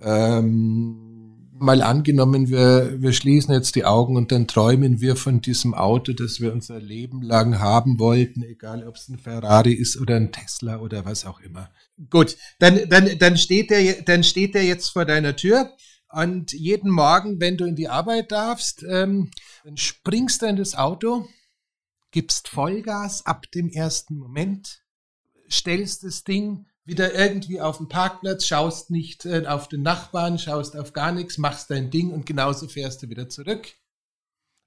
Ähm, 0.00 1.50
mal 1.52 1.82
angenommen, 1.82 2.48
wir, 2.48 3.00
wir 3.00 3.12
schließen 3.12 3.54
jetzt 3.54 3.74
die 3.76 3.84
Augen 3.84 4.16
und 4.16 4.32
dann 4.32 4.48
träumen 4.48 5.00
wir 5.00 5.16
von 5.16 5.40
diesem 5.40 5.72
Auto, 5.72 6.12
das 6.12 6.40
wir 6.40 6.52
unser 6.52 6.80
Leben 6.80 7.22
lang 7.22 7.58
haben 7.58 7.98
wollten, 7.98 8.42
egal 8.42 8.86
ob 8.86 8.96
es 8.96 9.08
ein 9.08 9.18
Ferrari 9.18 9.72
ist 9.72 9.98
oder 9.98 10.16
ein 10.16 10.32
Tesla 10.32 10.80
oder 10.80 11.04
was 11.04 11.24
auch 11.24 11.40
immer. 11.40 11.70
Gut, 12.10 12.36
dann, 12.58 12.88
dann, 12.88 13.18
dann, 13.18 13.36
steht 13.36 13.70
der, 13.70 14.02
dann 14.02 14.24
steht 14.24 14.54
der 14.54 14.64
jetzt 14.64 14.88
vor 14.88 15.04
deiner 15.04 15.36
Tür 15.36 15.70
und 16.14 16.52
jeden 16.52 16.90
Morgen, 16.90 17.40
wenn 17.40 17.56
du 17.56 17.64
in 17.64 17.76
die 17.76 17.88
Arbeit 17.88 18.32
darfst, 18.32 18.84
ähm, 18.88 19.30
dann 19.64 19.76
springst 19.76 20.42
du 20.42 20.46
in 20.46 20.56
das 20.56 20.74
Auto, 20.74 21.26
gibst 22.10 22.48
Vollgas 22.48 23.26
ab 23.26 23.50
dem 23.52 23.68
ersten 23.68 24.16
Moment, 24.16 24.84
stellst 25.50 26.04
das 26.04 26.24
Ding 26.24 26.66
wieder 26.84 27.14
irgendwie 27.14 27.60
auf 27.60 27.78
dem 27.78 27.88
Parkplatz, 27.88 28.46
schaust 28.46 28.90
nicht 28.90 29.24
äh, 29.24 29.46
auf 29.46 29.68
den 29.68 29.82
Nachbarn, 29.82 30.38
schaust 30.38 30.76
auf 30.76 30.92
gar 30.92 31.12
nichts, 31.12 31.38
machst 31.38 31.70
dein 31.70 31.90
Ding 31.90 32.10
und 32.10 32.26
genauso 32.26 32.68
fährst 32.68 33.02
du 33.02 33.08
wieder 33.08 33.28
zurück. 33.28 33.72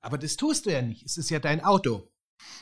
Aber 0.02 0.18
das 0.18 0.36
tust 0.36 0.66
du 0.66 0.72
ja 0.72 0.82
nicht. 0.82 1.06
Es 1.06 1.18
ist 1.18 1.30
ja 1.30 1.40
dein 1.40 1.64
Auto. 1.64 2.10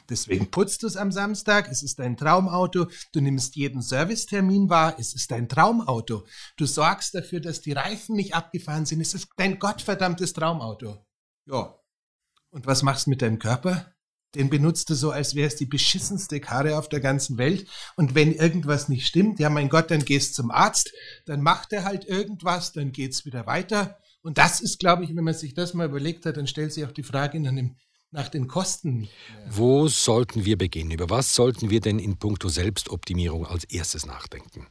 Deswegen 0.10 0.52
putzt 0.52 0.84
du 0.84 0.88
es 0.88 0.98
am 0.98 1.12
Samstag, 1.12 1.70
es 1.70 1.84
ist 1.84 2.00
dein 2.00 2.18
Traumauto, 2.18 2.88
du 3.12 3.22
nimmst 3.22 3.56
jeden 3.56 3.82
Servicetermin 3.82 4.70
wahr, 4.70 4.96
es 5.00 5.14
ist 5.14 5.32
dein 5.32 5.50
Traumauto. 5.50 6.26
Du 6.58 6.66
sorgst 6.66 7.16
dafür, 7.16 7.40
dass 7.40 7.62
die 7.62 7.74
Reifen 7.74 8.16
nicht 8.16 8.36
abgefahren 8.36 8.86
sind, 8.86 9.02
es 9.02 9.14
ist 9.14 9.30
dein 9.38 9.60
gottverdammtes 9.60 10.34
Traumauto. 10.34 11.06
Ja. 11.46 11.80
Und 12.52 12.68
was 12.68 12.84
machst 12.84 13.08
du 13.08 13.10
mit 13.10 13.22
deinem 13.22 13.40
Körper? 13.40 13.96
den 14.36 14.50
benutzt 14.50 14.90
du 14.90 14.96
so, 14.96 15.12
als 15.12 15.34
wäre 15.34 15.48
es 15.48 15.56
die 15.56 15.66
beschissenste 15.66 16.40
Karre 16.40 16.78
auf 16.78 16.90
der 16.90 17.00
ganzen 17.00 17.38
Welt. 17.38 17.68
Und 17.96 18.16
wenn 18.16 18.34
irgendwas 18.34 18.90
nicht 18.90 19.08
stimmt, 19.08 19.40
ja 19.40 19.50
mein 19.50 19.70
Gott, 19.70 19.90
dann 19.92 20.06
gehst 20.06 20.36
zum 20.36 20.52
Arzt, 20.52 20.92
dann 21.26 21.42
macht 21.42 21.74
er 21.74 21.86
halt 21.86 22.06
irgendwas, 22.06 22.74
dann 22.74 22.92
geht's 22.92 23.26
wieder 23.26 23.48
weiter. 23.48 23.98
Und 24.22 24.38
das 24.38 24.62
ist, 24.62 24.80
glaube 24.80 25.04
ich, 25.04 25.16
wenn 25.16 25.24
man 25.24 25.34
sich 25.34 25.54
das 25.54 25.74
mal 25.74 25.88
überlegt 25.88 26.26
hat, 26.26 26.38
dann 26.38 26.48
stellt 26.48 26.74
sich 26.74 26.86
auch 26.86 26.92
die 26.92 27.04
Frage 27.04 27.40
nach, 27.40 27.54
dem, 27.54 27.78
nach 28.16 28.30
den 28.30 28.48
Kosten. 28.48 29.08
Wo 29.48 29.88
sollten 29.88 30.46
wir 30.46 30.58
beginnen? 30.58 30.92
Über 30.92 31.10
was 31.10 31.36
sollten 31.36 31.70
wir 31.70 31.82
denn 31.82 32.00
in 32.00 32.18
puncto 32.18 32.48
Selbstoptimierung 32.48 33.46
als 33.46 33.66
erstes 33.66 34.06
nachdenken? 34.06 34.68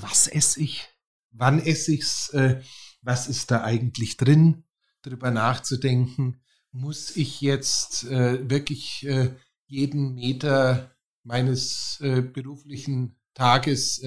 Was 0.00 0.26
esse 0.26 0.60
ich? 0.60 0.88
Wann 1.30 1.60
esse 1.60 1.92
ich's? 1.92 2.30
Äh, 2.30 2.60
was 3.02 3.28
ist 3.28 3.50
da 3.50 3.62
eigentlich 3.62 4.16
drin? 4.16 4.64
Darüber 5.02 5.30
nachzudenken 5.30 6.40
muss 6.70 7.14
ich 7.16 7.40
jetzt 7.40 8.04
äh, 8.04 8.48
wirklich 8.48 9.06
äh, 9.06 9.34
jeden 9.66 10.14
Meter 10.14 10.96
meines 11.24 11.98
äh, 12.00 12.22
beruflichen 12.22 13.16
Tages 13.34 13.98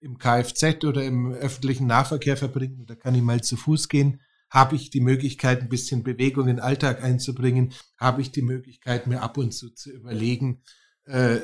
im 0.00 0.18
Kfz 0.18 0.84
oder 0.84 1.02
im 1.02 1.32
öffentlichen 1.32 1.86
Nahverkehr 1.86 2.36
verbringen 2.36 2.82
oder 2.82 2.94
kann 2.94 3.14
ich 3.14 3.22
mal 3.22 3.42
zu 3.42 3.56
Fuß 3.56 3.88
gehen? 3.88 4.20
Habe 4.56 4.74
ich 4.74 4.88
die 4.88 5.02
Möglichkeit, 5.02 5.60
ein 5.60 5.68
bisschen 5.68 6.02
Bewegung 6.02 6.48
in 6.48 6.56
den 6.56 6.60
Alltag 6.60 7.02
einzubringen? 7.04 7.74
Habe 7.98 8.22
ich 8.22 8.30
die 8.30 8.40
Möglichkeit, 8.40 9.06
mir 9.06 9.20
ab 9.20 9.36
und 9.36 9.52
zu 9.52 9.68
zu 9.68 9.92
überlegen, 9.92 10.62
äh, 11.04 11.40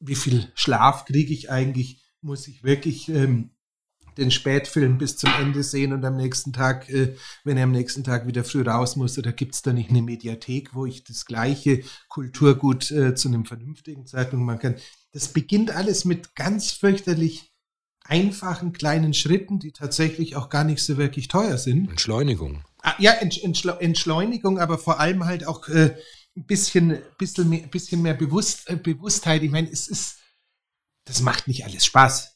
wie 0.00 0.16
viel 0.16 0.50
Schlaf 0.56 1.04
kriege 1.04 1.32
ich 1.32 1.52
eigentlich? 1.52 2.02
Muss 2.20 2.48
ich 2.48 2.64
wirklich 2.64 3.08
ähm, 3.08 3.52
den 4.16 4.32
Spätfilm 4.32 4.98
bis 4.98 5.16
zum 5.16 5.30
Ende 5.38 5.62
sehen 5.62 5.92
und 5.92 6.04
am 6.04 6.16
nächsten 6.16 6.52
Tag, 6.52 6.90
äh, 6.90 7.14
wenn 7.44 7.58
er 7.58 7.62
am 7.62 7.70
nächsten 7.70 8.02
Tag 8.02 8.26
wieder 8.26 8.42
früh 8.42 8.62
raus 8.62 8.96
muss, 8.96 9.16
oder 9.18 9.30
gibt 9.30 9.54
es 9.54 9.62
da 9.62 9.72
nicht 9.72 9.90
eine 9.90 10.02
Mediathek, 10.02 10.74
wo 10.74 10.84
ich 10.84 11.04
das 11.04 11.26
gleiche 11.26 11.84
Kulturgut 12.08 12.90
äh, 12.90 13.14
zu 13.14 13.28
einem 13.28 13.44
vernünftigen 13.44 14.04
Zeitpunkt 14.04 14.44
machen 14.44 14.58
kann? 14.58 14.76
Das 15.12 15.28
beginnt 15.28 15.70
alles 15.70 16.04
mit 16.04 16.34
ganz 16.34 16.72
fürchterlich 16.72 17.51
einfachen 18.04 18.72
kleinen 18.72 19.14
Schritten, 19.14 19.58
die 19.58 19.72
tatsächlich 19.72 20.36
auch 20.36 20.48
gar 20.48 20.64
nicht 20.64 20.82
so 20.82 20.96
wirklich 20.96 21.28
teuer 21.28 21.58
sind. 21.58 21.90
Entschleunigung. 21.90 22.64
Ah, 22.82 22.94
ja, 22.98 23.12
Entschle 23.12 23.76
Entschleunigung, 23.80 24.58
aber 24.58 24.78
vor 24.78 24.98
allem 24.98 25.24
halt 25.24 25.46
auch 25.46 25.68
äh, 25.68 25.96
ein 26.36 26.46
bisschen, 26.46 26.98
bisschen 27.18 27.48
mehr, 27.48 27.66
bisschen 27.68 28.02
mehr 28.02 28.14
Bewusst, 28.14 28.68
äh, 28.68 28.76
Bewusstheit. 28.76 29.42
Ich 29.42 29.50
meine, 29.50 29.70
es 29.70 29.88
ist, 29.88 30.18
das 31.04 31.20
macht 31.22 31.46
nicht 31.46 31.64
alles 31.64 31.84
Spaß 31.84 32.32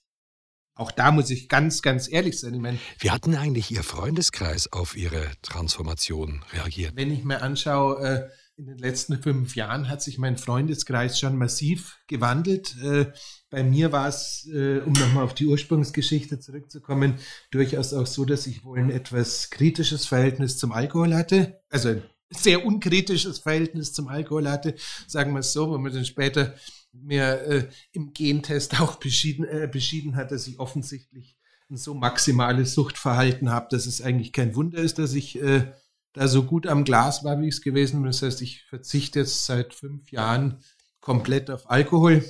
auch 0.76 0.92
da 0.92 1.10
muss 1.10 1.30
ich 1.30 1.48
ganz, 1.48 1.80
ganz 1.80 2.06
ehrlich 2.06 2.38
sein. 2.38 2.52
Ich 2.54 2.60
meine, 2.60 2.78
Wie 2.98 3.10
hat 3.10 3.24
denn 3.24 3.34
eigentlich 3.34 3.70
Ihr 3.70 3.82
Freundeskreis 3.82 4.70
auf 4.72 4.94
Ihre 4.94 5.30
Transformation 5.40 6.44
reagiert? 6.52 6.94
Wenn 6.94 7.10
ich 7.10 7.24
mir 7.24 7.40
anschaue, 7.40 8.04
äh, 8.04 8.28
in 8.56 8.66
den 8.66 8.78
letzten 8.78 9.22
fünf 9.22 9.54
Jahren 9.54 9.88
hat 9.88 10.02
sich 10.02 10.18
mein 10.18 10.38
Freundeskreis 10.38 11.18
schon 11.18 11.36
massiv 11.36 11.98
gewandelt. 12.06 12.76
Äh, 12.82 13.12
bei 13.50 13.62
mir 13.62 13.92
war 13.92 14.08
es, 14.08 14.48
äh, 14.52 14.78
um 14.78 14.92
nochmal 14.94 15.24
auf 15.24 15.34
die 15.34 15.46
Ursprungsgeschichte 15.46 16.40
zurückzukommen, 16.40 17.18
durchaus 17.50 17.92
auch 17.92 18.06
so, 18.06 18.24
dass 18.24 18.46
ich 18.46 18.64
wohl 18.64 18.78
ein 18.78 18.90
etwas 18.90 19.50
kritisches 19.50 20.06
Verhältnis 20.06 20.56
zum 20.56 20.72
Alkohol 20.72 21.14
hatte. 21.14 21.60
Also 21.68 21.90
ein 21.90 22.02
sehr 22.30 22.64
unkritisches 22.64 23.38
Verhältnis 23.38 23.92
zum 23.92 24.08
Alkohol 24.08 24.48
hatte, 24.48 24.74
sagen 25.06 25.32
wir 25.32 25.40
es 25.40 25.52
so, 25.52 25.70
wo 25.70 25.78
man 25.78 25.92
dann 25.92 26.06
später 26.06 26.54
mir 26.92 27.42
äh, 27.42 27.68
im 27.92 28.14
Gentest 28.14 28.80
auch 28.80 28.96
beschieden, 28.96 29.44
äh, 29.44 29.68
beschieden 29.70 30.16
hat, 30.16 30.32
dass 30.32 30.46
ich 30.46 30.58
offensichtlich 30.58 31.36
ein 31.68 31.76
so 31.76 31.94
maximales 31.94 32.74
Suchtverhalten 32.74 33.50
habe, 33.50 33.66
dass 33.70 33.86
es 33.86 34.00
eigentlich 34.00 34.32
kein 34.32 34.54
Wunder 34.54 34.78
ist, 34.78 34.98
dass 34.98 35.14
ich 35.14 35.40
äh, 35.42 35.72
da 36.16 36.28
so 36.28 36.44
gut 36.44 36.66
am 36.66 36.84
Glas 36.84 37.24
war, 37.24 37.38
wie 37.40 37.48
ich 37.48 37.56
es 37.56 37.60
gewesen 37.60 38.00
bin. 38.00 38.10
Das 38.10 38.22
heißt, 38.22 38.40
ich 38.40 38.64
verzichte 38.64 39.20
jetzt 39.20 39.44
seit 39.44 39.74
fünf 39.74 40.10
Jahren 40.10 40.62
komplett 41.00 41.50
auf 41.50 41.70
Alkohol. 41.70 42.24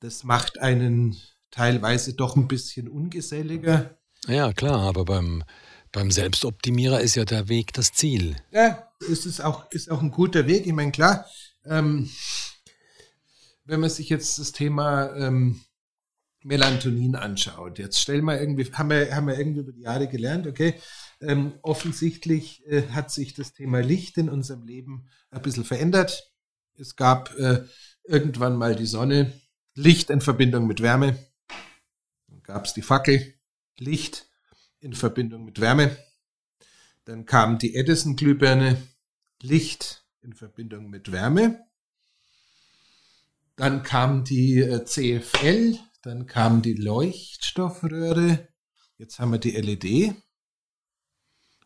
Das 0.00 0.24
macht 0.24 0.58
einen 0.58 1.16
teilweise 1.52 2.14
doch 2.14 2.34
ein 2.34 2.48
bisschen 2.48 2.88
ungeselliger. 2.88 3.96
Ja, 4.26 4.52
klar, 4.52 4.80
aber 4.80 5.04
beim, 5.04 5.44
beim 5.92 6.10
Selbstoptimierer 6.10 7.00
ist 7.00 7.14
ja 7.14 7.24
der 7.24 7.48
Weg 7.48 7.72
das 7.72 7.92
Ziel. 7.92 8.34
Ja, 8.50 8.88
es 9.00 9.26
ist 9.26 9.40
auch, 9.40 9.70
ist 9.70 9.88
auch 9.88 10.02
ein 10.02 10.10
guter 10.10 10.48
Weg. 10.48 10.66
Ich 10.66 10.72
meine, 10.72 10.90
klar, 10.90 11.26
ähm, 11.64 12.10
wenn 13.64 13.78
man 13.78 13.90
sich 13.90 14.08
jetzt 14.08 14.40
das 14.40 14.50
Thema 14.50 15.14
ähm, 15.14 15.60
Melatonin 16.42 17.14
anschaut, 17.14 17.78
jetzt 17.78 18.00
stellen 18.00 18.24
wir 18.24 18.40
irgendwie, 18.40 18.64
haben 18.72 18.90
wir, 18.90 19.14
haben 19.14 19.28
wir 19.28 19.38
irgendwie 19.38 19.60
über 19.60 19.72
die 19.72 19.82
Jahre 19.82 20.08
gelernt, 20.08 20.48
okay, 20.48 20.74
ähm, 21.22 21.54
offensichtlich 21.62 22.66
äh, 22.66 22.88
hat 22.90 23.10
sich 23.10 23.34
das 23.34 23.52
Thema 23.52 23.80
Licht 23.80 24.18
in 24.18 24.28
unserem 24.28 24.64
Leben 24.64 25.08
ein 25.30 25.42
bisschen 25.42 25.64
verändert. 25.64 26.32
Es 26.74 26.96
gab 26.96 27.34
äh, 27.38 27.64
irgendwann 28.04 28.56
mal 28.56 28.74
die 28.74 28.86
Sonne, 28.86 29.32
Licht 29.74 30.10
in 30.10 30.20
Verbindung 30.20 30.66
mit 30.66 30.82
Wärme. 30.82 31.18
Dann 32.28 32.42
gab 32.42 32.66
es 32.66 32.74
die 32.74 32.82
Fackel, 32.82 33.34
Licht 33.78 34.28
in 34.80 34.92
Verbindung 34.92 35.44
mit 35.44 35.60
Wärme. 35.60 35.96
Dann 37.04 37.24
kam 37.26 37.58
die 37.58 37.74
Edison-Glühbirne, 37.74 38.80
Licht 39.40 40.04
in 40.20 40.34
Verbindung 40.34 40.90
mit 40.90 41.10
Wärme. 41.10 41.64
Dann 43.56 43.82
kam 43.82 44.24
die 44.24 44.60
äh, 44.60 44.84
CFL, 44.84 45.78
dann 46.02 46.26
kam 46.26 46.62
die 46.62 46.74
Leuchtstoffröhre, 46.74 48.48
jetzt 48.98 49.18
haben 49.18 49.32
wir 49.32 49.38
die 49.38 49.52
LED. 49.52 50.16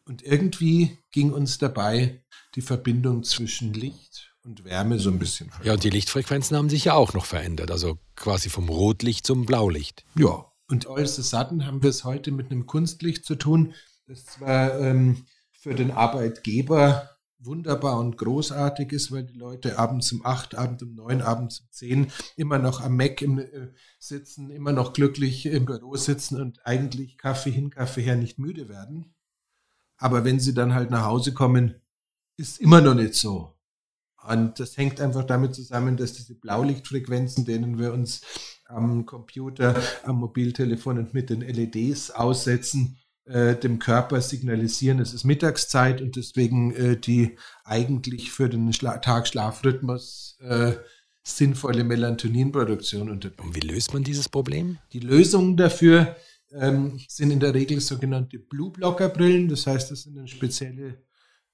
Und 0.06 0.22
irgendwie 0.22 0.98
ging 1.10 1.32
uns 1.32 1.58
dabei 1.58 2.22
die 2.54 2.62
Verbindung 2.62 3.24
zwischen 3.24 3.74
Licht 3.74 4.32
und 4.44 4.64
Wärme 4.64 5.00
so 5.00 5.10
ein 5.10 5.18
bisschen 5.18 5.50
verloren. 5.50 5.66
Ja, 5.66 5.72
und 5.74 5.84
die 5.84 5.90
Lichtfrequenzen 5.90 6.56
haben 6.56 6.70
sich 6.70 6.84
ja 6.84 6.94
auch 6.94 7.12
noch 7.12 7.26
verändert, 7.26 7.72
also 7.72 7.98
quasi 8.14 8.48
vom 8.48 8.68
Rotlicht 8.68 9.26
zum 9.26 9.46
Blaulicht. 9.46 10.04
Ja, 10.16 10.46
und 10.68 10.86
alles 10.88 11.16
Satten 11.16 11.66
haben 11.66 11.82
wir 11.82 11.90
es 11.90 12.04
heute 12.04 12.30
mit 12.30 12.50
einem 12.50 12.66
Kunstlicht 12.66 13.24
zu 13.24 13.34
tun, 13.34 13.74
das 14.06 14.24
zwar 14.24 14.78
ähm, 14.80 15.26
für 15.52 15.74
den 15.74 15.90
Arbeitgeber 15.90 17.10
wunderbar 17.38 17.98
und 17.98 18.16
großartig 18.16 18.92
ist, 18.92 19.10
weil 19.10 19.24
die 19.24 19.38
Leute 19.38 19.78
abends 19.78 20.12
um 20.12 20.24
acht, 20.24 20.54
abends 20.54 20.82
um 20.82 20.94
neun, 20.94 21.20
abends 21.20 21.60
um 21.60 21.66
zehn 21.70 22.12
immer 22.36 22.58
noch 22.58 22.80
am 22.80 22.96
Mac 22.96 23.22
im, 23.22 23.38
äh, 23.38 23.72
sitzen, 23.98 24.50
immer 24.50 24.72
noch 24.72 24.92
glücklich 24.92 25.46
im 25.46 25.66
Büro 25.66 25.96
sitzen 25.96 26.40
und 26.40 26.64
eigentlich 26.64 27.18
Kaffee 27.18 27.50
hin, 27.50 27.70
Kaffee 27.70 28.02
her 28.02 28.16
nicht 28.16 28.38
müde 28.38 28.68
werden. 28.68 29.15
Aber 29.98 30.24
wenn 30.24 30.40
sie 30.40 30.54
dann 30.54 30.74
halt 30.74 30.90
nach 30.90 31.04
Hause 31.04 31.32
kommen, 31.32 31.74
ist 32.36 32.60
immer 32.60 32.80
noch 32.80 32.94
nicht 32.94 33.14
so. 33.14 33.56
Und 34.28 34.58
das 34.58 34.76
hängt 34.76 35.00
einfach 35.00 35.24
damit 35.24 35.54
zusammen, 35.54 35.96
dass 35.96 36.12
diese 36.12 36.34
Blaulichtfrequenzen, 36.34 37.44
denen 37.44 37.78
wir 37.78 37.92
uns 37.92 38.22
am 38.66 39.06
Computer, 39.06 39.80
am 40.02 40.16
Mobiltelefon 40.16 40.98
und 40.98 41.14
mit 41.14 41.30
den 41.30 41.40
LEDs 41.40 42.10
aussetzen, 42.10 42.98
äh, 43.26 43.54
dem 43.56 43.78
Körper 43.78 44.20
signalisieren, 44.20 45.00
es 45.00 45.14
ist 45.14 45.24
Mittagszeit 45.24 46.00
und 46.00 46.16
deswegen 46.16 46.72
äh, 46.74 46.96
die 46.96 47.36
eigentlich 47.64 48.30
für 48.30 48.48
den 48.48 48.72
Schla 48.72 48.98
Tag-Schlafrhythmus 48.98 50.38
äh, 50.40 50.72
sinnvolle 51.22 51.82
Melatoninproduktion 51.82 53.10
unterbinden. 53.10 53.46
Und 53.48 53.56
wie 53.56 53.66
löst 53.66 53.92
man 53.92 54.04
dieses 54.04 54.28
Problem? 54.28 54.78
Die 54.92 55.00
Lösungen 55.00 55.56
dafür 55.56 56.16
ähm, 56.52 57.00
sind 57.08 57.30
in 57.30 57.40
der 57.40 57.54
Regel 57.54 57.80
sogenannte 57.80 58.38
Blue 58.38 58.70
Blocker 58.70 59.08
Brillen. 59.08 59.48
Das 59.48 59.66
heißt, 59.66 59.90
das 59.90 60.02
sind 60.02 60.16
dann 60.16 60.28
spezielle 60.28 61.02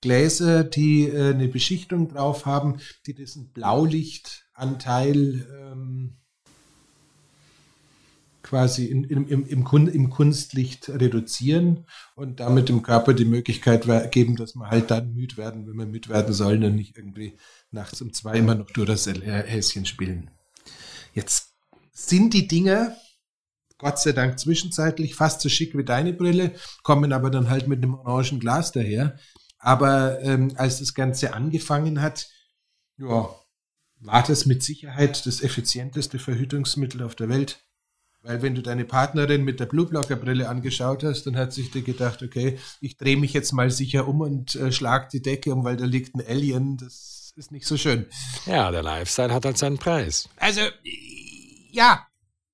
Gläser, 0.01 0.65
die 0.65 1.09
äh, 1.09 1.33
eine 1.33 1.49
Beschichtung 1.49 2.09
drauf 2.09 2.45
haben, 2.45 2.79
die 3.07 3.15
diesen 3.15 3.53
Blaulichtanteil 3.53 5.47
ähm, 5.61 6.17
quasi 8.43 8.87
in, 8.87 9.05
in, 9.05 9.29
im, 9.29 9.47
im, 9.47 9.89
im, 9.89 10.11
Kunstlicht 10.11 10.89
reduzieren 10.91 11.87
und 12.17 12.41
damit 12.41 12.69
dem 12.69 12.83
Körper 12.83 13.15
die 13.15 13.25
Möglichkeit 13.25 13.87
geben, 14.11 14.37
dass 14.37 14.55
man 14.57 14.69
halt 14.71 14.91
dann 14.91 15.15
müde 15.15 15.37
werden, 15.37 15.67
wenn 15.67 15.77
man 15.77 15.91
müde 15.91 16.09
werden 16.09 16.35
soll 16.35 16.63
und 16.63 16.75
nicht 16.75 16.99
irgendwie 16.99 17.39
nachts 17.71 18.03
um 18.03 18.13
zwei 18.13 18.35
immer 18.35 18.57
noch 18.57 18.71
durch 18.73 18.89
das 18.89 19.07
Häschen 19.07 19.87
spielen. 19.87 20.31
Jetzt 21.15 21.55
sind 21.93 22.35
die 22.35 22.49
Dinger 22.49 22.95
Gott 23.83 23.99
sei 23.99 24.13
Dank 24.13 24.39
zwischenzeitlich 24.39 25.17
fast 25.17 25.41
so 25.41 25.49
schick 25.49 25.77
wie 25.77 25.85
deine 25.85 26.13
Brille, 26.13 26.55
kommen 26.85 27.13
aber 27.13 27.31
dann 27.31 27.51
halt 27.51 27.67
mit 27.67 27.83
einem 27.83 27.95
orangen 27.95 28.39
Glas 28.39 28.71
daher. 28.71 29.19
Aber 29.59 30.21
ähm, 30.23 30.53
als 30.57 30.79
das 30.79 30.95
Ganze 30.95 31.35
angefangen 31.35 32.01
hat, 32.01 32.29
ja, 32.97 33.29
war 33.99 34.23
das 34.23 34.47
mit 34.47 34.63
Sicherheit 34.63 35.27
das 35.27 35.43
effizienteste 35.43 36.21
Verhütungsmittel 36.21 37.03
auf 37.03 37.17
der 37.17 37.29
Welt. 37.29 37.59
Weil 38.23 38.41
wenn 38.41 38.55
du 38.55 38.63
deine 38.63 38.85
Partnerin 38.85 39.43
mit 39.43 39.59
der 39.59 39.67
Blueblocker-Brille 39.67 40.49
angeschaut 40.49 41.03
hast, 41.03 41.25
dann 41.25 41.37
hat 41.37 41.53
sich 41.53 41.73
dir 41.73 41.83
gedacht, 41.83 42.23
okay, 42.23 42.61
ich 42.81 42.97
drehe 42.97 43.17
mich 43.17 43.33
jetzt 43.33 43.51
mal 43.51 43.73
sicher 43.73 44.07
um 44.07 44.21
und 44.21 44.55
äh, 44.55 44.71
schlag 44.71 45.11
die 45.11 45.23
Decke 45.23 45.53
um, 45.53 45.65
weil 45.65 45.77
da 45.77 45.87
liegt 45.87 46.15
ein 46.15 46.25
Alien. 46.25 46.77
Das 46.77 47.33
ist 47.35 47.51
nicht 47.51 47.67
so 47.67 47.77
schön. 47.77 48.07
Ja, 48.47 48.71
der 48.71 48.85
Lifestyle 48.85 49.35
hat 49.35 49.45
halt 49.45 49.59
seinen 49.59 49.79
Preis. 49.79 50.29
Also, 50.37 50.61
ja, 51.73 52.07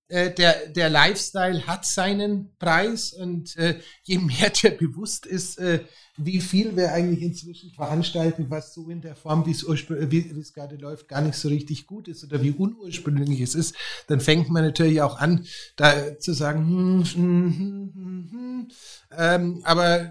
äh, 0.08 0.32
der, 0.32 0.68
der 0.68 0.88
Lifestyle 0.88 1.66
hat 1.66 1.84
seinen 1.84 2.56
Preis 2.58 3.12
und 3.12 3.56
äh, 3.56 3.78
je 4.02 4.18
mehr 4.18 4.50
der 4.50 4.70
bewusst 4.70 5.26
ist, 5.26 5.58
äh, 5.58 5.84
wie 6.16 6.40
viel 6.40 6.76
wir 6.76 6.92
eigentlich 6.92 7.22
inzwischen 7.22 7.70
veranstalten, 7.70 8.46
was 8.48 8.74
so 8.74 8.88
in 8.88 9.00
der 9.00 9.14
Form, 9.14 9.46
wie 9.46 9.52
es, 9.52 10.52
gerade 10.52 10.76
läuft, 10.76 11.08
gar 11.08 11.20
nicht 11.20 11.36
so 11.36 11.48
richtig 11.48 11.86
gut 11.86 12.08
ist 12.08 12.24
oder 12.24 12.42
wie 12.42 12.50
unursprünglich 12.50 13.40
es 13.40 13.54
ist, 13.54 13.76
dann 14.08 14.20
fängt 14.20 14.48
man 14.50 14.64
natürlich 14.64 15.00
auch 15.02 15.18
an, 15.18 15.46
da 15.76 16.18
zu 16.18 16.32
sagen, 16.32 16.66
hm, 16.66 17.04
hm, 17.04 17.54
hm, 17.56 17.92
hm, 17.94 18.28
hm. 18.32 18.68
Ähm, 19.16 19.60
aber 19.64 20.10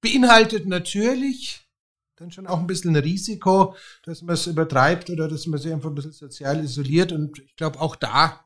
beinhaltet 0.00 0.66
natürlich 0.66 1.62
dann 2.16 2.30
schon 2.30 2.46
auch 2.46 2.60
ein 2.60 2.66
bisschen 2.66 2.94
ein 2.94 3.02
Risiko, 3.02 3.74
dass 4.04 4.22
man 4.22 4.34
es 4.34 4.46
übertreibt 4.46 5.10
oder 5.10 5.28
dass 5.28 5.46
man 5.46 5.58
sich 5.58 5.72
einfach 5.72 5.88
ein 5.88 5.94
bisschen 5.94 6.12
sozial 6.12 6.62
isoliert. 6.62 7.10
Und 7.10 7.38
ich 7.40 7.56
glaube, 7.56 7.80
auch 7.80 7.96
da 7.96 8.44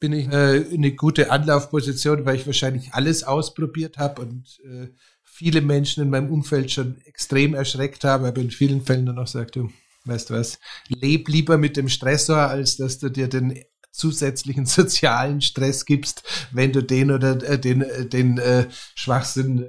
bin 0.00 0.12
ich 0.12 0.28
äh, 0.28 0.64
eine 0.72 0.92
gute 0.92 1.30
Anlaufposition, 1.30 2.24
weil 2.24 2.36
ich 2.36 2.46
wahrscheinlich 2.46 2.94
alles 2.94 3.24
ausprobiert 3.24 3.98
habe 3.98 4.22
und 4.22 4.58
äh, 4.64 4.88
viele 5.24 5.60
Menschen 5.60 6.02
in 6.02 6.10
meinem 6.10 6.30
Umfeld 6.30 6.70
schon 6.70 7.00
extrem 7.02 7.54
erschreckt 7.54 8.04
habe, 8.04 8.28
aber 8.28 8.40
in 8.40 8.50
vielen 8.50 8.82
Fällen 8.82 9.06
dann 9.06 9.18
auch 9.18 9.26
sagt, 9.26 9.56
du, 9.56 9.70
weißt 10.04 10.30
du 10.30 10.34
was, 10.34 10.58
leb 10.88 11.28
lieber 11.28 11.58
mit 11.58 11.76
dem 11.76 11.88
Stressor, 11.88 12.38
als 12.38 12.76
dass 12.76 12.98
du 12.98 13.08
dir 13.08 13.28
den 13.28 13.58
zusätzlichen 13.90 14.66
sozialen 14.66 15.40
Stress 15.40 15.84
gibst, 15.84 16.22
wenn 16.52 16.72
du 16.72 16.82
den 16.82 17.10
oder 17.10 17.42
äh, 17.42 17.58
den, 17.58 17.84
den 18.10 18.40
Schwachsinn 18.94 19.66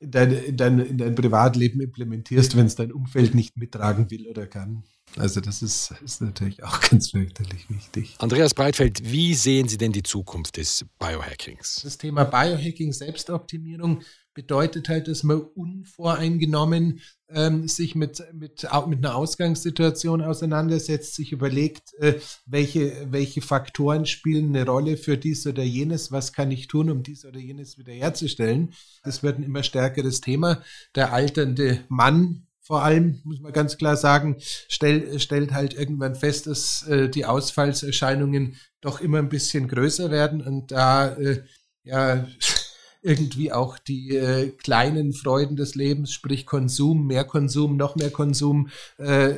in, 0.00 0.10
dein, 0.10 0.32
in, 0.32 0.56
dein, 0.56 0.78
in 0.78 0.98
dein 0.98 1.14
Privatleben 1.14 1.80
implementierst, 1.80 2.56
wenn 2.56 2.66
es 2.66 2.74
dein 2.74 2.92
Umfeld 2.92 3.34
nicht 3.34 3.56
mittragen 3.56 4.10
will 4.10 4.26
oder 4.28 4.46
kann. 4.46 4.84
Also 5.16 5.40
das 5.40 5.62
ist, 5.62 5.92
ist 6.04 6.20
natürlich 6.20 6.62
auch 6.62 6.80
ganz 6.90 7.10
fürchterlich 7.10 7.68
wichtig. 7.68 8.14
Andreas 8.18 8.54
Breitfeld, 8.54 9.10
wie 9.10 9.34
sehen 9.34 9.68
Sie 9.68 9.78
denn 9.78 9.92
die 9.92 10.02
Zukunft 10.02 10.56
des 10.56 10.84
Biohackings? 10.98 11.80
Das 11.82 11.98
Thema 11.98 12.24
Biohacking, 12.24 12.92
Selbstoptimierung 12.92 14.02
bedeutet 14.32 14.88
halt, 14.88 15.08
dass 15.08 15.22
man 15.22 15.40
unvoreingenommen 15.40 17.00
ähm, 17.28 17.66
sich 17.66 17.94
mit, 17.94 18.22
mit, 18.32 18.66
mit 18.86 19.04
einer 19.04 19.16
Ausgangssituation 19.16 20.22
auseinandersetzt, 20.22 21.14
sich 21.14 21.32
überlegt, 21.32 21.92
äh, 21.98 22.20
welche, 22.46 23.08
welche 23.10 23.42
Faktoren 23.42 24.06
spielen 24.06 24.54
eine 24.54 24.64
Rolle 24.64 24.96
für 24.96 25.18
dies 25.18 25.46
oder 25.46 25.62
jenes, 25.62 26.12
was 26.12 26.32
kann 26.32 26.50
ich 26.52 26.68
tun, 26.68 26.90
um 26.90 27.02
dies 27.02 27.24
oder 27.24 27.40
jenes 27.40 27.76
wiederherzustellen. 27.76 28.72
Das 29.02 29.22
wird 29.22 29.38
ein 29.38 29.42
immer 29.42 29.62
stärkeres 29.62 30.20
Thema. 30.20 30.62
Der 30.94 31.12
alternde 31.12 31.84
Mann 31.88 32.46
vor 32.70 32.84
allem, 32.84 33.18
muss 33.24 33.40
man 33.40 33.52
ganz 33.52 33.78
klar 33.78 33.96
sagen, 33.96 34.36
stell, 34.38 35.18
stellt 35.18 35.52
halt 35.52 35.74
irgendwann 35.74 36.14
fest, 36.14 36.46
dass 36.46 36.86
äh, 36.86 37.08
die 37.08 37.24
Ausfallserscheinungen 37.24 38.54
doch 38.80 39.00
immer 39.00 39.18
ein 39.18 39.28
bisschen 39.28 39.66
größer 39.66 40.12
werden 40.12 40.40
und 40.40 40.70
da 40.70 41.16
äh, 41.16 41.42
ja 41.82 42.28
irgendwie 43.02 43.50
auch 43.50 43.76
die 43.76 44.14
äh, 44.14 44.50
kleinen 44.50 45.12
Freuden 45.12 45.56
des 45.56 45.74
Lebens, 45.74 46.12
sprich 46.12 46.46
Konsum, 46.46 47.08
mehr 47.08 47.24
Konsum, 47.24 47.76
noch 47.76 47.96
mehr 47.96 48.12
Konsum, 48.12 48.68
äh, 48.98 49.34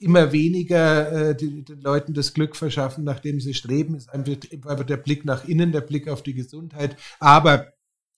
immer 0.00 0.32
weniger 0.32 1.12
äh, 1.30 1.36
die, 1.36 1.62
den 1.62 1.82
Leuten 1.82 2.14
das 2.14 2.34
Glück 2.34 2.56
verschaffen, 2.56 3.04
nachdem 3.04 3.38
sie 3.38 3.54
streben, 3.54 3.94
ist 3.94 4.12
einfach 4.12 4.86
der 4.86 4.96
Blick 4.96 5.24
nach 5.24 5.46
innen, 5.46 5.70
der 5.70 5.82
Blick 5.82 6.08
auf 6.08 6.24
die 6.24 6.34
Gesundheit. 6.34 6.96
Aber 7.20 7.72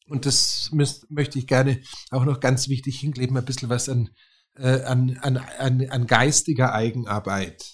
und 0.07 0.27
das 0.27 0.71
müsst, 0.73 1.11
möchte 1.11 1.39
ich 1.39 1.47
gerne 1.47 1.81
auch 2.11 2.25
noch 2.25 2.41
ganz 2.41 2.69
wichtig 2.69 3.01
hinkleben, 3.01 3.37
ein 3.37 3.45
bisschen 3.45 3.69
was 3.69 3.89
an, 3.89 4.11
äh, 4.57 4.83
an, 4.83 5.19
an, 5.19 5.37
an, 5.37 5.89
an 5.89 6.07
geistiger 6.07 6.75
Eigenarbeit. 6.75 7.65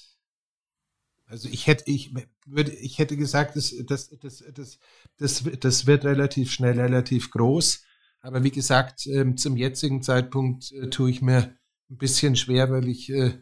Also 1.27 1.49
ich 1.49 1.67
hätte, 1.67 1.85
ich 1.87 2.13
würde, 2.47 2.73
ich 2.73 2.99
hätte 2.99 3.17
gesagt, 3.17 3.57
das, 3.57 3.73
das, 3.87 4.11
das, 4.21 4.45
das, 4.53 4.79
das, 5.17 5.45
das 5.61 5.87
wird 5.87 6.05
relativ 6.05 6.51
schnell, 6.51 6.81
relativ 6.81 7.31
groß. 7.31 7.85
Aber 8.21 8.43
wie 8.43 8.51
gesagt, 8.51 9.07
ähm, 9.07 9.37
zum 9.37 9.57
jetzigen 9.57 10.03
Zeitpunkt 10.03 10.73
äh, 10.73 10.91
tue 10.91 11.11
ich 11.11 11.23
mir 11.23 11.57
ein 11.89 11.97
bisschen 11.99 12.37
schwer, 12.37 12.71
weil 12.71 12.89
ich 12.89 13.11
äh, 13.11 13.39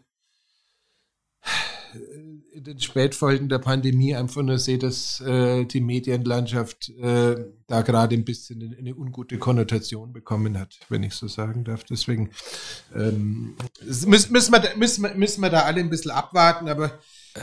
in 2.59 2.65
den 2.65 2.81
Spätfolgen 2.81 3.49
der 3.49 3.61
Pandemie 3.61 4.17
einfach 4.17 4.43
nur 4.43 4.59
sehe, 4.59 4.79
dass 4.79 5.21
äh, 5.21 5.65
die 5.65 5.81
Medienlandschaft 5.81 6.89
äh, 6.89 7.37
da 7.69 7.83
gerade 7.83 8.17
ein 8.17 8.25
bisschen 8.25 8.75
eine, 8.77 8.97
ungute 8.97 9.39
Konnotation 9.39 10.13
bekommen 10.13 10.59
hat, 10.59 10.77
wenn 10.89 11.05
ich 11.05 11.15
so 11.15 11.29
sagen 11.29 11.63
darf. 11.63 11.85
Deswegen 11.85 12.31
ähm, 12.97 13.55
müssen, 13.81 14.33
müssen, 14.33 14.53
wir, 14.53 14.77
müssen, 14.77 15.03
wir, 15.05 15.15
müssen 15.15 15.41
wir 15.41 15.51
da 15.51 15.63
alle 15.63 15.81
ein 15.81 15.89
bisschen 15.89 16.11
abwarten, 16.11 16.69
aber 16.69 16.99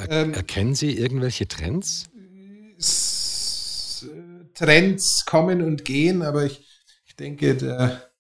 ähm, 0.10 0.34
Erkennen 0.34 0.76
Sie 0.76 0.98
irgendwelche 0.98 1.48
Trends? 1.48 2.10
Trends 4.54 5.26
kommen 5.26 5.62
und 5.62 5.86
gehen, 5.86 6.24
aber 6.24 6.46
ich, 6.46 6.68
ich 7.06 7.16
denke, 7.16 7.56
der, 7.56 8.12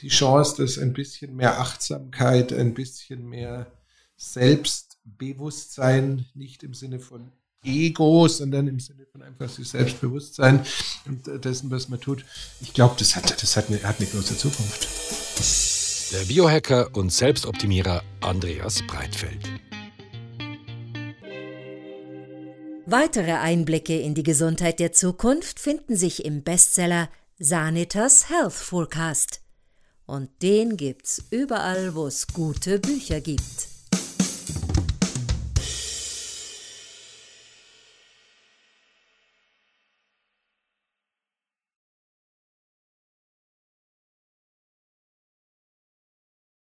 die 0.00 0.08
Chance, 0.08 0.60
dass 0.60 0.78
ein 0.78 0.94
bisschen 0.94 1.36
mehr 1.36 1.60
Achtsamkeit, 1.60 2.52
ein 2.52 2.74
bisschen 2.74 3.28
mehr 3.28 3.70
Selbst 4.16 4.89
Bewusstsein, 5.04 6.26
nicht 6.34 6.62
im 6.62 6.74
Sinne 6.74 7.00
von 7.00 7.32
Ego, 7.64 8.26
sondern 8.28 8.68
im 8.68 8.80
Sinne 8.80 9.06
von 9.06 9.22
einfach 9.22 9.48
sich 9.48 9.68
Selbstbewusstsein 9.68 10.64
und 11.06 11.26
dessen, 11.44 11.70
was 11.70 11.88
man 11.88 12.00
tut. 12.00 12.24
Ich 12.60 12.72
glaube, 12.72 12.94
das, 12.98 13.16
hat, 13.16 13.42
das 13.42 13.56
hat, 13.56 13.68
eine, 13.68 13.82
hat 13.82 13.98
eine 13.98 14.08
große 14.08 14.36
Zukunft. 14.36 14.88
Der 16.12 16.24
Biohacker 16.24 16.96
und 16.96 17.12
Selbstoptimierer 17.12 18.02
Andreas 18.20 18.82
Breitfeld. 18.86 19.48
Weitere 22.86 23.34
Einblicke 23.34 24.00
in 24.00 24.14
die 24.14 24.24
Gesundheit 24.24 24.80
der 24.80 24.90
Zukunft 24.90 25.60
finden 25.60 25.96
sich 25.96 26.24
im 26.24 26.42
Bestseller 26.42 27.08
Sanitas 27.38 28.28
Health 28.28 28.52
Forecast. 28.52 29.42
Und 30.06 30.28
den 30.42 30.76
gibt's 30.76 31.22
überall, 31.30 31.94
wo 31.94 32.08
es 32.08 32.26
gute 32.26 32.80
Bücher 32.80 33.20
gibt. 33.20 33.69